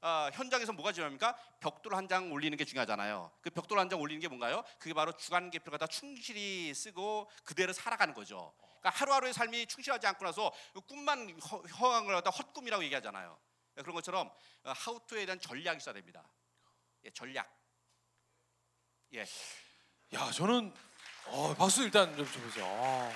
아, 0.00 0.30
현장에서 0.34 0.72
뭐가 0.72 0.92
중요합니까? 0.92 1.34
벽돌 1.60 1.94
한 1.94 2.06
장 2.08 2.30
올리는 2.30 2.56
게 2.58 2.64
중요하잖아요. 2.64 3.30
그 3.40 3.48
벽돌 3.50 3.78
한 3.78 3.88
장 3.88 4.00
올리는 4.00 4.20
게 4.20 4.28
뭔가요? 4.28 4.62
그게 4.78 4.92
바로 4.92 5.12
주간 5.12 5.50
계표를 5.50 5.78
갖다 5.78 5.86
충실히 5.90 6.74
쓰고 6.74 7.30
그대로 7.44 7.72
살아가는 7.72 8.12
거죠. 8.12 8.52
그러니까 8.80 8.90
하루하루의 9.00 9.32
삶이 9.32 9.66
충실하지 9.66 10.06
않고 10.08 10.24
나서 10.24 10.52
꿈만 10.86 11.38
허, 11.40 11.58
허황을 11.58 12.14
하다 12.16 12.30
헛꿈이라고 12.30 12.84
얘기하잖아요. 12.84 13.38
예, 13.78 13.82
그런 13.82 13.94
것처럼 13.94 14.30
어, 14.64 14.72
하우투에 14.72 15.24
대한 15.24 15.40
전략이 15.40 15.78
있어야 15.78 15.94
됩니다. 15.94 16.22
예, 17.04 17.10
전략. 17.10 17.50
예, 19.14 19.24
야 20.12 20.30
저는 20.30 20.74
어, 21.26 21.54
박수 21.54 21.82
일단 21.82 22.14
좀 22.14 22.30
줘보세요. 22.30 22.66
아. 22.66 23.10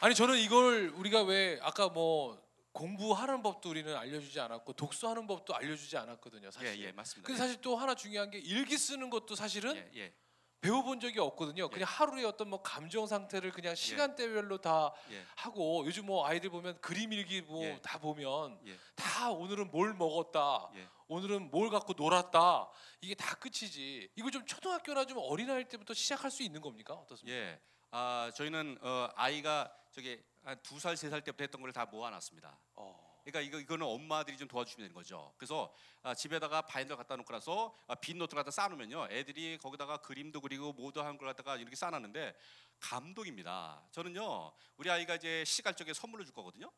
아니 0.00 0.14
저는 0.14 0.36
이걸 0.38 0.88
우리가 0.94 1.22
왜 1.22 1.58
아까 1.62 1.88
뭐 1.88 2.40
공부하는 2.72 3.42
법도 3.42 3.70
우리는 3.70 3.94
알려주지 3.96 4.40
않았고 4.40 4.72
독서하는 4.72 5.26
법도 5.26 5.54
알려주지 5.54 5.96
않았거든요. 5.96 6.46
예, 6.46 6.50
사실. 6.50 6.80
예, 6.80 6.92
맞습니다. 6.92 7.26
근데 7.26 7.38
사실 7.38 7.60
또 7.60 7.76
하나 7.76 7.94
중요한 7.94 8.30
게 8.30 8.38
일기 8.38 8.76
쓰는 8.78 9.10
것도 9.10 9.34
사실은 9.34 9.76
예, 9.76 9.90
예, 9.94 10.14
배워본 10.62 11.00
적이 11.00 11.18
없거든요. 11.20 11.68
그냥 11.68 11.86
하루의 11.88 12.24
어떤 12.24 12.48
뭐 12.48 12.62
감정 12.62 13.06
상태를 13.06 13.50
그냥 13.52 13.74
시간대별로 13.74 14.58
다 14.58 14.92
예, 15.10 15.22
하고 15.36 15.84
요즘 15.84 16.06
뭐 16.06 16.26
아이들 16.26 16.50
보면 16.50 16.80
그림 16.80 17.12
일기 17.12 17.42
뭐 17.42 17.64
예. 17.64 17.78
다 17.82 17.98
보면 17.98 18.58
예, 18.66 18.78
다 18.94 19.30
오늘은 19.30 19.70
뭘 19.70 19.92
먹었다. 19.94 20.70
예. 20.76 20.88
오늘은 21.08 21.50
뭘 21.50 21.68
갖고 21.68 21.92
놀았다. 21.94 22.70
이게 23.02 23.14
다 23.14 23.34
끝이지. 23.34 24.08
이거 24.16 24.30
좀 24.30 24.46
초등학교나 24.46 25.04
좀 25.04 25.18
어린 25.20 25.50
아이 25.50 25.64
때부터 25.68 25.92
시작할 25.92 26.30
수 26.30 26.42
있는 26.42 26.62
겁니까? 26.62 26.94
어떻습니까? 26.94 27.36
예. 27.36 27.60
아 27.90 28.30
저희는 28.34 28.78
어, 28.80 29.08
아이가 29.14 29.70
저기 29.90 30.18
두 30.62 30.76
살 30.80 30.94
세 30.96 31.08
살 31.10 31.22
때부터 31.22 31.44
했던 31.44 31.60
걸 31.60 31.72
다 31.72 31.84
모아놨습니다. 31.86 32.58
어. 32.74 33.12
그러니까 33.24 33.40
이거 33.40 33.60
이거는 33.60 33.86
엄마들이 33.86 34.36
좀 34.36 34.48
도와주시면 34.48 34.88
되는 34.88 34.94
거죠. 34.94 35.32
그래서 35.36 35.72
아, 36.02 36.12
집에다가 36.12 36.62
바인더 36.62 36.96
갖다 36.96 37.14
놓고 37.14 37.32
나서 37.32 37.72
아, 37.86 37.94
빈 37.94 38.18
노트 38.18 38.34
갖다 38.34 38.50
쌓아놓으면요, 38.50 39.06
애들이 39.10 39.58
거기다가 39.58 39.98
그림도 39.98 40.40
그리고 40.40 40.72
뭐도 40.72 41.02
한걸 41.04 41.28
갖다가 41.28 41.56
이렇게 41.56 41.76
쌓아놨는데 41.76 42.34
감동입니다. 42.80 43.82
저는요, 43.92 44.52
우리 44.76 44.90
아이가 44.90 45.14
이제 45.14 45.44
시집갈 45.44 45.74
적에 45.74 45.92
선물로 45.94 46.24
줄 46.24 46.34
거거든요. 46.34 46.70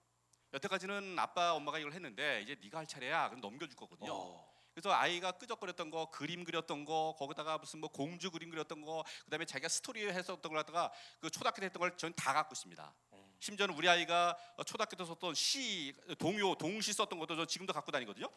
여태까지는 0.52 1.18
아빠 1.18 1.54
엄마가 1.54 1.78
이걸 1.78 1.92
했는데 1.94 2.42
이제 2.42 2.56
네가 2.62 2.78
할 2.78 2.86
차례야. 2.86 3.28
그럼 3.30 3.40
넘겨줄 3.40 3.74
거거든요. 3.76 4.12
어. 4.14 4.54
그래서 4.74 4.92
아이가 4.92 5.32
끄적거렸던 5.32 5.90
거, 5.90 6.10
그림 6.10 6.44
그렸던 6.44 6.84
거, 6.84 7.14
거기다가 7.18 7.58
무슨 7.58 7.80
뭐 7.80 7.88
공주 7.90 8.30
그림 8.30 8.50
그렸던 8.50 8.82
거, 8.82 9.04
그다음에 9.24 9.44
자기가 9.46 9.68
스토리 9.68 10.06
했었던 10.06 10.42
걸 10.42 10.52
갖다가 10.56 10.92
그 11.20 11.30
초등학교 11.30 11.60
때 11.60 11.66
했던 11.66 11.80
걸 11.80 11.96
전 11.96 12.12
다 12.14 12.32
갖고 12.32 12.52
있습니다. 12.52 12.94
음. 13.34 13.40
심지어는 13.40 13.74
우리 13.74 13.88
아이가 13.88 14.36
어, 14.56 14.64
초등학교 14.64 14.96
때 14.96 15.04
썼던 15.04 15.34
시, 15.34 15.94
동요, 16.18 16.54
동시 16.56 16.92
썼던 16.92 17.18
것도 17.18 17.36
저 17.36 17.46
지금도 17.46 17.72
갖고 17.72 17.90
다니거든요. 17.92 18.28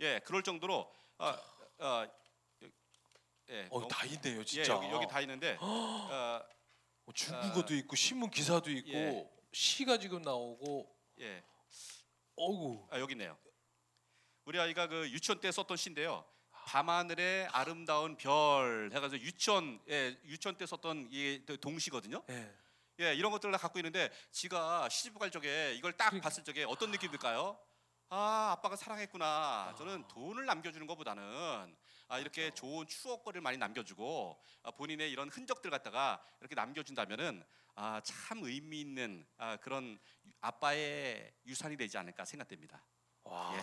예, 0.00 0.20
그럴 0.24 0.42
정도로 0.42 0.90
어, 1.18 1.34
어, 1.78 2.06
예, 3.48 3.62
어, 3.70 3.78
너무- 3.80 3.88
다 3.88 4.04
있네요, 4.06 4.40
예, 4.40 4.44
진짜. 4.44 4.72
여기 4.74 4.86
여기 4.88 5.06
다 5.06 5.20
있는데 5.20 5.56
어, 5.60 6.42
뭐 7.04 7.14
중국어도 7.14 7.74
있고 7.76 7.94
신문 7.96 8.30
기사도 8.30 8.70
있고 8.70 8.90
예. 8.92 9.30
시가 9.52 9.98
지금 9.98 10.22
나오고 10.22 10.94
예, 11.20 11.42
어우. 12.36 12.86
아, 12.90 12.98
여기 13.00 13.12
있네요. 13.12 13.38
우리 14.44 14.58
아이가 14.60 14.86
그 14.86 15.08
유치원 15.10 15.40
때 15.40 15.50
썼던 15.50 15.76
시인데요. 15.76 16.24
밤하늘의 16.50 17.46
아름다운 17.52 18.16
별 18.16 18.90
해가지고 18.92 19.22
유치원 19.24 19.80
예, 19.88 20.18
유치원 20.24 20.56
때 20.56 20.66
썼던 20.66 21.08
이 21.10 21.44
동시거든요. 21.60 22.22
예. 22.30 22.52
예, 23.00 23.14
이런 23.14 23.30
것들을 23.30 23.52
다 23.52 23.58
갖고 23.58 23.78
있는데 23.78 24.10
지가 24.30 24.88
시집 24.88 25.18
갈 25.18 25.30
적에 25.30 25.74
이걸 25.74 25.92
딱. 25.92 26.18
봤을 26.20 26.44
적에 26.44 26.64
어떤 26.64 26.90
느낌 26.90 27.10
들까요? 27.10 27.58
아, 28.08 28.52
아빠가 28.52 28.76
사랑했구나. 28.76 29.74
저는 29.76 30.06
돈을 30.08 30.46
남겨주는 30.46 30.86
것보다는 30.86 31.76
아, 32.08 32.18
이렇게 32.18 32.52
좋은 32.54 32.86
추억거리를 32.86 33.40
많이 33.42 33.58
남겨주고 33.58 34.40
아, 34.62 34.70
본인의 34.70 35.10
이런 35.10 35.28
흔적들 35.28 35.70
갖다가 35.70 36.24
이렇게 36.40 36.54
남겨준다면은 36.54 37.44
아, 37.74 38.00
참 38.02 38.42
의미 38.44 38.80
있는 38.80 39.26
아, 39.36 39.56
그런 39.56 39.98
아빠의 40.40 41.34
유산이 41.46 41.76
되지 41.76 41.98
않을까 41.98 42.24
생각됩니다. 42.24 42.82
와. 43.24 43.52
예. 43.54 43.60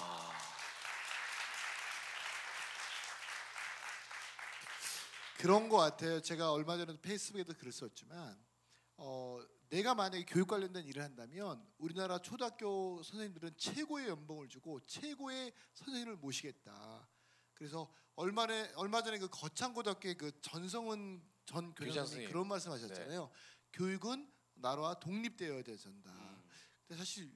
그런 5.42 5.68
것 5.70 5.78
같아요. 5.78 6.22
제가 6.22 6.52
얼마 6.52 6.78
전에도 6.78 7.02
페이스북에도 7.02 7.54
글을 7.54 7.72
썼지만 7.72 8.53
어, 8.98 9.40
내가 9.70 9.96
만약에 9.96 10.26
교육 10.26 10.48
관련된 10.48 10.86
일을 10.86 11.02
한다면 11.02 11.66
우리나라 11.78 12.20
초등학교 12.20 13.02
선생님들은 13.02 13.58
최고의 13.58 14.08
연봉을 14.08 14.48
주고 14.48 14.80
최고의 14.86 15.52
선생님을 15.74 16.18
모시겠다. 16.18 17.10
그래서 17.54 17.92
얼마 18.16 18.46
전에 18.46 18.72
얼마 18.76 19.02
전에 19.02 19.18
그 19.18 19.28
거창고등학교의 19.30 20.16
그 20.16 20.32
전성은 20.42 21.24
전 21.46 21.74
교장 21.74 22.06
선생님. 22.06 22.30
그런 22.30 22.48
말씀하셨잖아요. 22.48 23.32
교육은 23.74 24.32
나라와 24.56 25.00
독립되어야 25.00 25.64
된다. 25.64 26.12
음. 26.12 26.44
근데 26.88 26.98
사실 27.00 27.32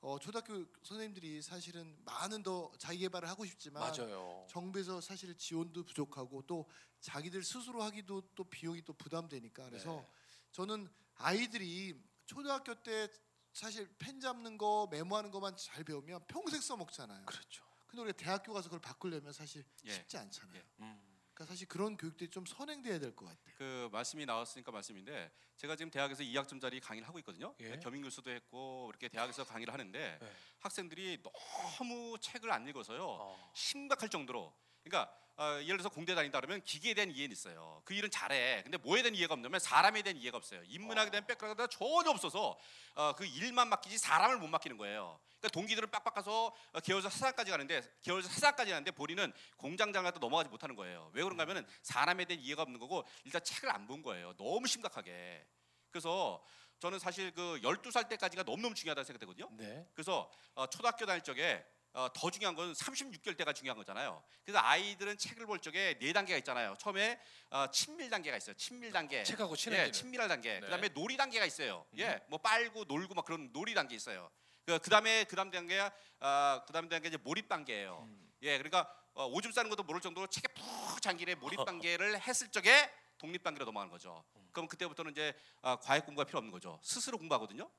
어, 0.00 0.18
초등학교 0.18 0.66
선생님들이 0.82 1.42
사실은 1.42 1.96
많은 2.04 2.42
더 2.42 2.72
자기 2.78 3.00
개발을 3.00 3.28
하고 3.28 3.44
싶지만 3.44 3.82
맞아요. 3.82 4.46
정부에서 4.48 5.00
사실 5.00 5.36
지원도 5.36 5.84
부족하고 5.84 6.42
또 6.46 6.66
자기들 7.00 7.44
스스로 7.44 7.82
하기도 7.82 8.22
또 8.34 8.44
비용이 8.44 8.82
또 8.82 8.94
부담되니까 8.94 9.64
그래서 9.66 9.96
네. 9.96 10.08
저는 10.50 10.88
아이들이 11.16 11.94
초등학교 12.26 12.74
때 12.74 13.08
사실 13.52 13.88
펜 13.98 14.20
잡는 14.20 14.56
거 14.58 14.88
메모하는 14.90 15.30
것만 15.30 15.56
잘 15.56 15.84
배우면 15.84 16.26
평생 16.26 16.60
써먹잖아요. 16.60 17.26
그렇죠. 17.26 17.64
근데 17.86 18.02
우리가 18.02 18.16
대학교 18.16 18.52
가서 18.54 18.68
그걸 18.68 18.80
바꾸려면 18.80 19.32
사실 19.32 19.64
예. 19.84 19.92
쉽지 19.92 20.16
않잖아요. 20.16 20.56
예. 20.56 20.64
음. 20.80 21.08
그러니까 21.34 21.52
사실 21.52 21.66
그런 21.68 21.96
교육들이 21.96 22.30
좀 22.30 22.44
선행돼야 22.46 22.98
될 22.98 23.14
것 23.14 23.26
같아요. 23.26 23.54
그 23.56 23.88
말씀이 23.92 24.24
나왔으니까 24.24 24.70
말씀인데 24.72 25.30
제가 25.56 25.76
지금 25.76 25.90
대학에서 25.90 26.22
2학점짜리 26.22 26.80
강의를 26.82 27.06
하고 27.06 27.18
있거든요. 27.20 27.54
예. 27.60 27.78
겸임 27.78 28.02
교수도 28.02 28.30
했고 28.30 28.88
이렇게 28.90 29.08
대학에서 29.08 29.44
강의를 29.44 29.72
하는데 29.72 30.18
네. 30.20 30.32
학생들이 30.60 31.22
너무 31.22 32.18
책을 32.18 32.50
안 32.50 32.66
읽어서요. 32.68 33.04
어. 33.06 33.52
심각할 33.54 34.08
정도로 34.08 34.54
그러니까 34.82 35.14
어, 35.36 35.54
예를 35.62 35.78
들어서 35.78 35.88
공대 35.88 36.14
다닌다 36.14 36.40
그러면 36.40 36.62
기계에 36.62 36.94
대한 36.94 37.10
이해는 37.10 37.32
있어요. 37.32 37.80
그 37.84 37.94
일은 37.94 38.10
잘해. 38.10 38.62
근데 38.64 38.76
뭐에 38.76 39.02
대한 39.02 39.14
이해가 39.14 39.32
없냐면 39.34 39.60
사람에 39.60 40.02
대한 40.02 40.16
이해가 40.18 40.36
없어요. 40.36 40.62
인문학에 40.66 41.10
대한 41.10 41.26
백그라운드가 41.26 41.66
전혀 41.68 42.10
없어서 42.10 42.58
어, 42.94 43.14
그 43.16 43.24
일만 43.24 43.68
맡기지 43.68 43.96
사람을 43.98 44.36
못 44.38 44.48
맡기는 44.48 44.76
거예요. 44.76 45.18
그러니까 45.38 45.48
동기들은 45.48 45.90
빡빡 45.90 46.14
가서 46.14 46.54
어, 46.72 46.80
개월서 46.80 47.08
사장까지 47.08 47.50
가는데 47.50 47.82
개월서 48.02 48.28
사장까지 48.28 48.70
가는데 48.70 48.90
본인은 48.90 49.32
공장장한테 49.56 50.18
넘어가지 50.20 50.50
못하는 50.50 50.76
거예요. 50.76 51.10
왜 51.14 51.22
그런가 51.22 51.42
하면은 51.44 51.66
사람에 51.82 52.26
대한 52.26 52.42
이해가 52.42 52.62
없는 52.62 52.78
거고 52.78 53.04
일단 53.24 53.42
책을 53.42 53.70
안 53.70 53.86
본 53.86 54.02
거예요. 54.02 54.34
너무 54.36 54.66
심각하게. 54.68 55.44
그래서 55.90 56.44
저는 56.78 56.98
사실 56.98 57.32
그 57.32 57.58
12살 57.62 58.08
때까지가 58.08 58.42
너무너무 58.44 58.74
중요하다고 58.74 59.04
생각되거든요. 59.04 59.48
네. 59.52 59.88
그래서 59.94 60.30
어, 60.54 60.66
초등학교 60.68 61.04
다닐 61.06 61.22
적에 61.22 61.64
어, 61.94 62.08
더 62.12 62.30
중요한 62.30 62.54
건 62.54 62.72
36개월 62.72 63.36
때가 63.36 63.52
중요한 63.52 63.76
거잖아요. 63.76 64.22
그래서 64.44 64.58
아이들은 64.60 65.18
책을 65.18 65.46
볼 65.46 65.58
적에 65.58 65.98
네 65.98 66.12
단계가 66.12 66.38
있잖아요. 66.38 66.74
처음에 66.78 67.20
어, 67.50 67.66
친밀 67.70 68.08
단계가 68.08 68.36
있어요. 68.36 68.56
친밀 68.56 68.92
단계. 68.92 69.22
책하고 69.22 69.52
예, 69.52 69.56
친해지는. 69.56 69.92
친밀할 69.92 70.28
단계. 70.28 70.54
네. 70.54 70.60
그다음에 70.60 70.88
놀이 70.88 71.16
단계가 71.16 71.44
있어요. 71.44 71.86
예, 71.98 72.20
뭐 72.28 72.38
빨고 72.38 72.84
놀고 72.84 73.14
막 73.14 73.24
그런 73.24 73.52
놀이 73.52 73.74
단계 73.74 73.94
있어요. 73.94 74.30
그 74.64 74.78
그다음에 74.78 75.24
그 75.24 75.36
다음 75.36 75.50
단계가 75.50 75.92
아 76.20 76.62
그다음 76.66 76.88
단계 76.88 77.08
이제 77.08 77.18
몰입 77.18 77.48
단계예요. 77.48 78.06
음. 78.08 78.32
예, 78.42 78.56
그러니까 78.56 78.90
어, 79.14 79.26
오줌 79.26 79.52
싸는 79.52 79.68
것도 79.68 79.82
모를 79.82 80.00
정도로 80.00 80.26
책에 80.28 80.48
푹 80.48 81.02
잠기래 81.02 81.34
몰입 81.34 81.58
단계를 81.66 82.20
했을 82.20 82.48
적에 82.48 82.90
독립 83.18 83.42
단계로 83.42 83.66
넘어가는 83.66 83.90
거죠. 83.90 84.24
그럼 84.52 84.66
그때부터는 84.66 85.12
이제 85.12 85.34
아, 85.60 85.76
과외 85.76 86.00
공부가 86.00 86.24
필요 86.24 86.38
없는 86.38 86.50
거죠. 86.50 86.78
스스로 86.82 87.18
공부하거든요. 87.18 87.70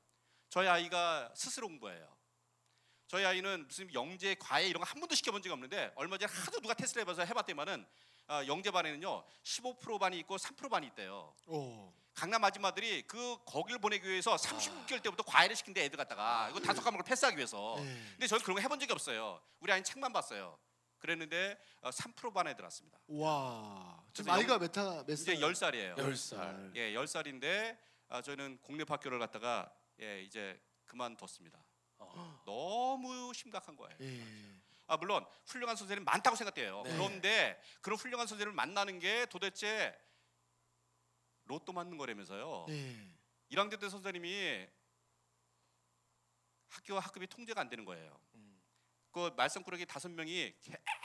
저희 0.48 0.68
아이가 0.68 1.30
스스로 1.34 1.68
공부해요. 1.68 2.16
저희 3.14 3.24
아이는 3.24 3.64
무슨 3.68 3.94
영재 3.94 4.34
과외 4.40 4.66
이런 4.66 4.82
거 4.82 4.90
한 4.90 4.98
번도 4.98 5.14
시켜본 5.14 5.40
적이 5.40 5.52
없는데 5.52 5.92
얼마 5.94 6.18
전에 6.18 6.32
하도 6.32 6.58
누가 6.58 6.74
테스트를 6.74 7.02
해봐서 7.02 7.22
해봤더니만은 7.24 7.86
아, 8.26 8.44
영재 8.48 8.72
반에는요 8.72 9.22
15% 9.44 10.00
반이 10.00 10.18
있고 10.20 10.34
3% 10.34 10.68
반이 10.68 10.88
있대요. 10.88 11.32
오. 11.46 11.92
강남 12.12 12.42
아줌마들이 12.42 13.02
그 13.02 13.36
거기를 13.44 13.78
보내기 13.78 14.08
위해서 14.08 14.34
36개월 14.34 15.00
때부터 15.00 15.22
과외를 15.22 15.54
시킨대 15.54 15.84
애들 15.84 15.96
갖다가 15.96 16.48
이거 16.50 16.58
다섯 16.58 16.82
과목을 16.82 17.04
패스하기 17.04 17.36
위해서. 17.36 17.76
네. 17.78 17.84
근데 18.14 18.26
저는 18.26 18.42
그런 18.42 18.56
거 18.56 18.60
해본 18.62 18.80
적이 18.80 18.92
없어요. 18.94 19.40
우리 19.60 19.70
아이는 19.70 19.84
책만 19.84 20.12
봤어요. 20.12 20.58
그랬는데 20.98 21.56
어, 21.82 21.90
3% 21.90 22.34
반에 22.34 22.56
들었습니다. 22.56 22.98
와. 23.06 24.02
지금 24.12 24.32
그래서 24.32 24.40
아이가 24.40 24.58
몇몇 24.58 25.08
이제 25.08 25.36
살? 25.36 25.70
10살이에요. 25.72 25.98
열 25.98 26.16
살. 26.16 26.72
예, 26.74 26.92
10살인데 26.94 27.78
아, 28.08 28.20
저희는 28.22 28.58
공립 28.60 28.90
학교를 28.90 29.20
갔다가 29.20 29.72
예, 30.00 30.20
이제 30.22 30.60
그만뒀습니다. 30.86 31.64
어. 32.12 32.42
너무 32.44 33.32
심각한 33.34 33.76
거예요. 33.76 33.96
예. 34.00 34.22
아 34.86 34.96
물론 34.96 35.24
훌륭한 35.46 35.76
선생님 35.76 36.04
많다고 36.04 36.36
생각돼요. 36.36 36.82
네. 36.84 36.92
그런데 36.92 37.62
그런 37.80 37.98
훌륭한 37.98 38.26
선생님을 38.26 38.54
만나는 38.54 38.98
게 38.98 39.26
도대체 39.26 39.96
로또 41.44 41.72
맞는 41.72 41.96
거라면서요. 41.96 42.66
네. 42.68 43.10
1학년 43.50 43.78
때 43.80 43.88
선생님이 43.88 44.66
학교와 46.68 47.00
학급이 47.00 47.26
통제가 47.26 47.60
안 47.60 47.68
되는 47.68 47.84
거예요. 47.84 48.18
음. 48.34 48.60
그 49.12 49.30
말썽꾸러기 49.36 49.86
다섯 49.86 50.10
명이 50.10 50.54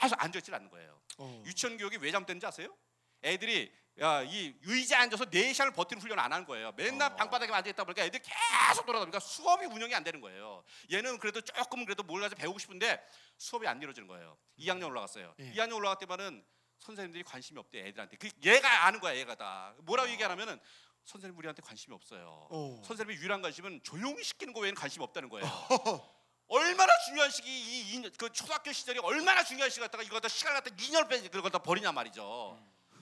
계속 0.00 0.22
앉아있질 0.22 0.54
않는 0.54 0.68
거예요. 0.68 1.00
어. 1.18 1.42
유치원 1.46 1.76
교육이 1.76 1.98
왜 1.98 2.10
잘못되는지 2.10 2.44
아세요? 2.46 2.76
애들이 3.22 3.72
야, 4.00 4.22
이 4.22 4.54
의자에 4.62 5.00
앉아서 5.02 5.26
4시간을 5.26 5.74
버티는 5.74 6.00
훈련을 6.00 6.22
안 6.22 6.32
하는 6.32 6.46
거예요. 6.46 6.72
맨날 6.72 7.12
어. 7.12 7.16
방바닥에 7.16 7.52
앉아 7.52 7.68
있다 7.70 7.84
보니까 7.84 8.02
애들이 8.02 8.22
계속 8.22 8.86
돌아다 8.86 9.04
보니까 9.04 9.20
수업이 9.20 9.66
운영이 9.66 9.94
안 9.94 10.02
되는 10.02 10.20
거예요. 10.22 10.64
얘는 10.90 11.18
그래도 11.18 11.42
조금 11.42 11.84
그래도 11.84 12.02
뭘 12.02 12.22
가서 12.22 12.34
배우고 12.34 12.58
싶은데 12.58 13.04
수업이 13.36 13.66
안 13.66 13.80
이루어지는 13.80 14.08
거예요. 14.08 14.38
2학년 14.58 14.86
올라갔어요. 14.86 15.34
예. 15.38 15.52
2학년 15.52 15.76
올라갈 15.76 15.98
때만은 15.98 16.42
선생님들이 16.78 17.24
관심이 17.24 17.58
없대 17.58 17.86
애들한테. 17.88 18.16
그 18.16 18.30
얘가 18.42 18.86
아는 18.86 19.00
거야 19.00 19.14
얘가 19.16 19.34
다. 19.34 19.74
뭐라고 19.80 20.08
어. 20.08 20.12
얘기하냐면은 20.12 20.58
선생님 21.04 21.36
우리한테 21.38 21.60
관심이 21.60 21.94
없어요. 21.94 22.48
어. 22.50 22.82
선생님의 22.86 23.20
유일한 23.20 23.42
관심은 23.42 23.82
조용히 23.82 24.24
시키는 24.24 24.54
거 24.54 24.60
외에는 24.60 24.80
관심이 24.80 25.04
없다는 25.04 25.28
거예요. 25.28 25.46
얼마나 26.48 26.90
중요한 27.06 27.30
시기 27.30 27.48
이, 27.48 27.94
이, 27.94 28.10
그 28.16 28.32
초등학교 28.32 28.72
시절이 28.72 28.98
얼마나 29.00 29.44
중요한 29.44 29.68
시기 29.70 29.80
갖다가 29.82 30.02
이거 30.02 30.14
갖다 30.14 30.28
시간 30.28 30.54
갖다 30.54 30.70
2년을 30.70 31.08
빼 31.08 31.20
그걸 31.20 31.42
갖다 31.42 31.58
버리냐 31.58 31.92
말이죠. 31.92 32.58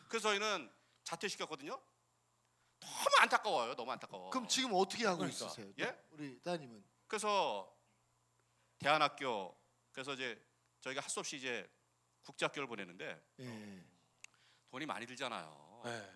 그래서 0.08 0.30
저희는 0.30 0.70
자퇴시켰거든요. 1.08 1.80
너무 2.80 3.16
안타까워요. 3.20 3.74
너무 3.74 3.90
안타까워. 3.92 4.30
그럼 4.30 4.46
지금 4.46 4.70
어떻게 4.74 5.06
하고 5.06 5.18
그러니까. 5.18 5.46
있으세요? 5.46 5.72
예? 5.80 5.98
우리 6.10 6.38
따님은. 6.42 6.84
그래서 7.06 7.74
대안학교 8.78 9.56
그래서 9.92 10.12
이제 10.12 10.40
저희가 10.80 11.00
할 11.00 11.08
수 11.10 11.20
없이 11.20 11.36
이제 11.36 11.68
국제학교를 12.22 12.68
보내는데 12.68 13.20
예. 13.40 13.84
돈이 14.70 14.84
많이 14.86 15.06
들잖아요. 15.06 15.82
네. 15.86 16.10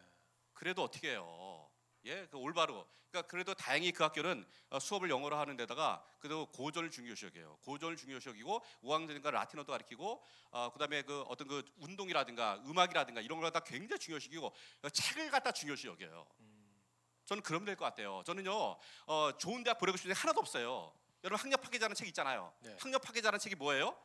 그래도 0.53 0.83
어떻게 0.85 1.13
해요? 1.13 1.72
예, 2.05 2.27
그 2.27 2.37
올바로. 2.37 2.87
그러니까 3.11 3.29
그래도 3.31 3.53
다행히 3.55 3.93
그 3.93 4.03
학교는 4.03 4.45
어, 4.71 4.79
수업을 4.79 5.11
영어로 5.11 5.37
하는 5.37 5.57
데다가 5.57 6.03
그래도 6.19 6.47
고전을 6.47 6.91
중요시 6.91 7.27
여겨요. 7.27 7.59
고전을 7.63 7.97
중요시 7.97 8.29
여기고 8.31 8.63
5학년이니까 8.83 9.31
라틴어도 9.31 9.71
가르치고 9.71 10.25
어, 10.51 10.71
그다음에 10.73 11.03
그 11.03 11.23
어떤 11.29 11.47
그 11.47 11.63
운동이라든가 11.77 12.63
음악이라든가 12.67 13.21
이런 13.21 13.39
걸 13.41 13.51
갖다 13.51 13.65
굉장히 13.65 13.99
중요시 14.01 14.29
여기고 14.29 14.47
어, 14.83 14.89
책을 14.89 15.31
갖다 15.31 15.53
중요시 15.53 15.87
여겨요. 15.89 16.27
저는 17.25 17.43
그러면 17.43 17.67
될 17.67 17.77
것 17.77 17.85
같아요. 17.85 18.23
저는요 18.27 18.77
어, 19.07 19.31
좋은 19.39 19.63
대학 19.63 19.79
보내고 19.79 19.97
싶은 19.97 20.13
데 20.13 20.19
하나도 20.19 20.41
없어요. 20.41 20.93
여러분 21.23 21.39
학력 21.45 21.61
파괴자라는 21.61 21.95
책 21.95 22.09
있잖아요. 22.09 22.53
네. 22.61 22.77
학력 22.81 23.01
파괴자라는 23.03 23.39
책이 23.39 23.55
뭐예요? 23.57 23.97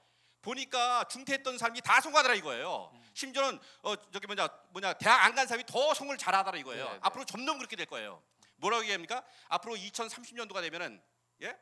보니까 0.47 1.03
중퇴했던 1.09 1.57
사람이 1.57 1.81
다 1.81 1.99
성공하더라 1.99 2.35
이거예요. 2.35 2.91
심지어는 3.13 3.59
어 3.83 3.95
저기 4.11 4.27
뭐냐 4.27 4.47
뭐냐 4.69 4.93
대학 4.93 5.25
안 5.25 5.35
간 5.35 5.45
사람이 5.45 5.65
더 5.65 5.93
성공을 5.93 6.17
잘하더라 6.17 6.57
이거예요. 6.57 6.85
네, 6.85 6.91
네. 6.93 6.99
앞으로 7.01 7.25
점점 7.25 7.57
그렇게 7.57 7.75
될 7.75 7.85
거예요. 7.85 8.23
뭐라고 8.55 8.83
얘기합니까? 8.83 9.23
앞으로 9.49 9.75
2030년도가 9.75 10.61
되면은 10.61 11.01
예? 11.41 11.57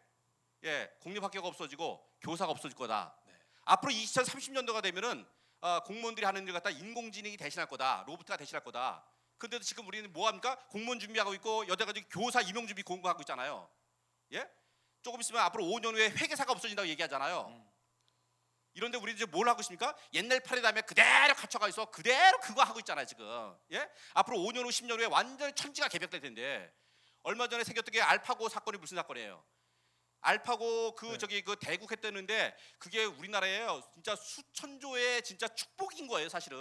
예, 0.64 0.92
공립학교가 1.02 1.48
없어지고 1.48 2.08
교사가 2.22 2.52
없어질 2.52 2.78
거다. 2.78 3.16
네. 3.26 3.34
앞으로 3.66 3.92
2030년도가 3.92 4.82
되면은 4.84 5.26
어, 5.62 5.80
공무원들이 5.84 6.26
하는 6.26 6.46
일 6.46 6.54
갖다 6.54 6.70
인공지능이 6.70 7.38
대신할 7.38 7.68
거다. 7.68 8.04
로봇가 8.08 8.38
대신할 8.38 8.64
거다. 8.64 9.04
근데도 9.40 9.64
지금 9.64 9.86
우리는 9.88 10.12
뭐 10.14 10.28
합니까? 10.28 10.56
공무원 10.70 11.00
준비하고 11.00 11.34
있고 11.36 11.68
여태가 11.68 11.92
지금 11.92 12.08
교사 12.10 12.40
임용 12.42 12.68
준비 12.68 12.84
공부하고 12.84 13.22
있잖아요. 13.24 13.68
예? 14.34 14.48
조금 15.02 15.20
있으면 15.20 15.42
앞으로 15.42 15.66
5년 15.66 15.94
후에 15.96 16.10
회계사가 16.12 16.52
없어진다고 16.54 16.88
얘기하잖아요. 16.90 17.48
음. 17.50 17.75
이런데 18.76 18.98
우리 18.98 19.14
이제 19.14 19.26
뭘 19.26 19.48
하고 19.48 19.62
있습니까? 19.62 19.96
옛날 20.14 20.42
파라다임에 20.42 20.82
그대로 20.82 21.34
갇혀가 21.34 21.68
있어 21.70 21.86
그대로 21.86 22.38
그거 22.42 22.62
하고 22.62 22.78
있잖아요 22.80 23.06
지금. 23.06 23.56
예? 23.72 23.90
앞으로 24.14 24.38
5년 24.38 24.64
후 24.66 24.70
10년 24.70 25.00
후에 25.00 25.06
완전히 25.06 25.54
천지가 25.54 25.88
개벽될 25.88 26.20
텐데 26.22 26.72
얼마 27.24 27.48
전에 27.48 27.64
생겼던 27.64 27.92
게 27.94 28.02
알파고 28.02 28.50
사건이 28.50 28.78
무슨 28.78 28.98
사건이에요? 28.98 29.44
알파고 30.22 30.94
그 30.96 31.06
네. 31.06 31.18
저기 31.18 31.42
그 31.42 31.56
대국했다는데 31.56 32.56
그게 32.78 33.06
우리나라에 33.06 33.66
진짜 33.94 34.16
수천조의 34.16 35.24
진짜 35.24 35.48
축복인 35.48 36.08
거예요 36.08 36.28
사실은. 36.30 36.58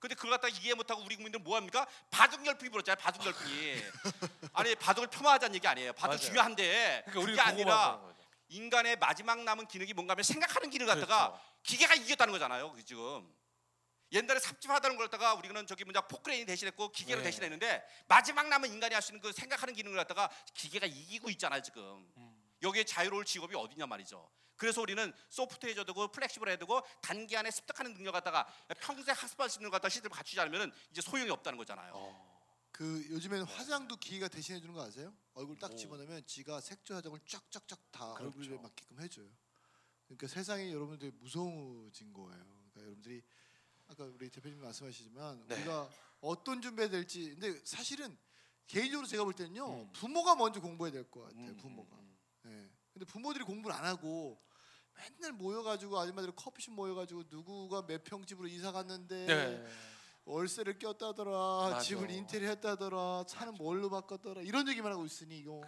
근데 0.00 0.14
그걸 0.14 0.32
갖다 0.32 0.46
이해 0.48 0.74
못하고 0.74 1.02
우리 1.02 1.16
국민들은 1.16 1.42
뭐 1.42 1.56
합니까? 1.56 1.86
바둑 2.10 2.46
열풍이 2.46 2.70
불었잖아요 2.70 3.02
바둑 3.02 3.24
열풍이. 3.24 3.82
아니 4.52 4.74
바둑을 4.76 5.08
폄하하자는 5.08 5.54
얘기 5.56 5.66
아니에요. 5.66 5.92
바둑 5.94 6.08
맞아요. 6.08 6.18
중요한데 6.18 7.02
그러니까 7.06 7.20
우리 7.20 7.32
그게 7.32 7.40
아니라 7.40 7.98
거죠. 8.00 8.07
인간의 8.48 8.96
마지막 8.96 9.42
남은 9.42 9.66
기능이 9.66 9.92
뭔가 9.92 10.12
하면 10.12 10.22
생각하는 10.22 10.70
기능을 10.70 10.94
갖다가 10.94 11.28
그렇죠. 11.30 11.44
기계가 11.62 11.94
이겼다는 11.94 12.32
거잖아요. 12.32 12.72
그 12.72 12.84
지금 12.84 13.32
옛날에 14.12 14.40
삽질하다는 14.40 14.96
걸 14.96 15.08
갖다가 15.08 15.34
우리는 15.34 15.66
저기 15.66 15.84
뭐냐 15.84 16.00
포크레인이 16.02 16.46
대신했고 16.46 16.92
기계로 16.92 17.20
네. 17.20 17.24
대신했는데 17.24 17.84
마지막 18.08 18.48
남은 18.48 18.70
인간이 18.72 18.94
할 18.94 19.02
수 19.02 19.12
있는 19.12 19.20
그 19.20 19.32
생각하는 19.32 19.74
기능을 19.74 19.96
갖다가 19.98 20.30
기계가 20.54 20.86
이기고 20.86 21.28
있잖아요 21.30 21.60
지금. 21.62 22.10
음. 22.16 22.34
여기에 22.62 22.84
자유로울 22.84 23.24
직업이 23.24 23.54
어디냐 23.54 23.86
말이죠. 23.86 24.28
그래서 24.56 24.80
우리는 24.80 25.12
소프트해야 25.28 25.84
되고 25.84 26.08
플렉시블해야 26.08 26.56
되고 26.56 26.82
단기간에 27.00 27.50
습득하는 27.50 27.94
능력 27.94 28.12
갖다가 28.12 28.44
평생 28.80 29.14
학습할 29.14 29.48
수 29.48 29.58
있는 29.58 29.70
것 29.70 29.76
갖다 29.76 29.88
시스템을 29.88 30.16
갖추지 30.16 30.40
않으면 30.40 30.72
이제 30.90 31.00
소용이 31.00 31.30
없다는 31.30 31.56
거잖아요. 31.58 31.92
어. 31.94 32.37
그 32.78 33.04
요즘에는 33.10 33.44
화장도 33.44 33.96
기계가 33.96 34.28
대신해 34.28 34.60
주는 34.60 34.72
거 34.72 34.80
아세요? 34.82 35.12
얼굴 35.34 35.58
딱 35.58 35.72
오. 35.72 35.76
집어넣으면 35.76 36.24
지가 36.26 36.60
색조 36.60 36.94
화장을 36.94 37.18
쫙쫙쫙 37.26 37.90
다 37.90 38.14
그렇죠. 38.14 38.38
얼굴에 38.38 38.56
맞게끔 38.56 39.00
해줘요. 39.00 39.28
그러니까 40.06 40.28
세상이 40.28 40.70
여러분들이 40.72 41.10
무서워진 41.18 42.12
거예요. 42.12 42.38
그러니까 42.70 42.80
여러분들이 42.82 43.20
아까 43.88 44.04
우리 44.04 44.30
대표님 44.30 44.60
말씀하시지만 44.60 45.48
네. 45.48 45.56
우리가 45.56 45.90
어떤 46.20 46.62
준비해야 46.62 46.88
될지 46.88 47.30
근데 47.30 47.60
사실은 47.64 48.16
개인적으로 48.68 49.08
제가 49.08 49.24
볼 49.24 49.32
때는요 49.32 49.68
음. 49.82 49.92
부모가 49.92 50.36
먼저 50.36 50.60
공부해야 50.60 50.92
될 50.92 51.10
것 51.10 51.22
같아요. 51.22 51.48
음, 51.48 51.56
부모가. 51.56 51.96
음, 51.96 52.16
예. 52.46 52.70
근데 52.92 53.04
부모들이 53.06 53.42
공부를 53.42 53.74
안 53.74 53.86
하고 53.86 54.40
맨날 54.94 55.32
모여가지고 55.32 55.98
아줌마들 55.98 56.30
커피숍 56.36 56.74
모여가지고 56.74 57.24
누구가 57.28 57.84
몇 57.84 58.04
평집으로 58.04 58.46
이사 58.46 58.70
갔는데 58.70 59.26
네. 59.26 59.66
월세를 60.32 60.78
꼈다더라 60.78 61.30
맞아. 61.70 61.80
집을 61.80 62.10
인테리어 62.10 62.50
했다더라 62.50 63.24
차는 63.26 63.54
뭘로 63.54 63.88
바꿨더라 63.88 64.42
이런 64.42 64.68
얘기만 64.68 64.92
하고 64.92 65.06
있으니 65.06 65.38
이거 65.38 65.62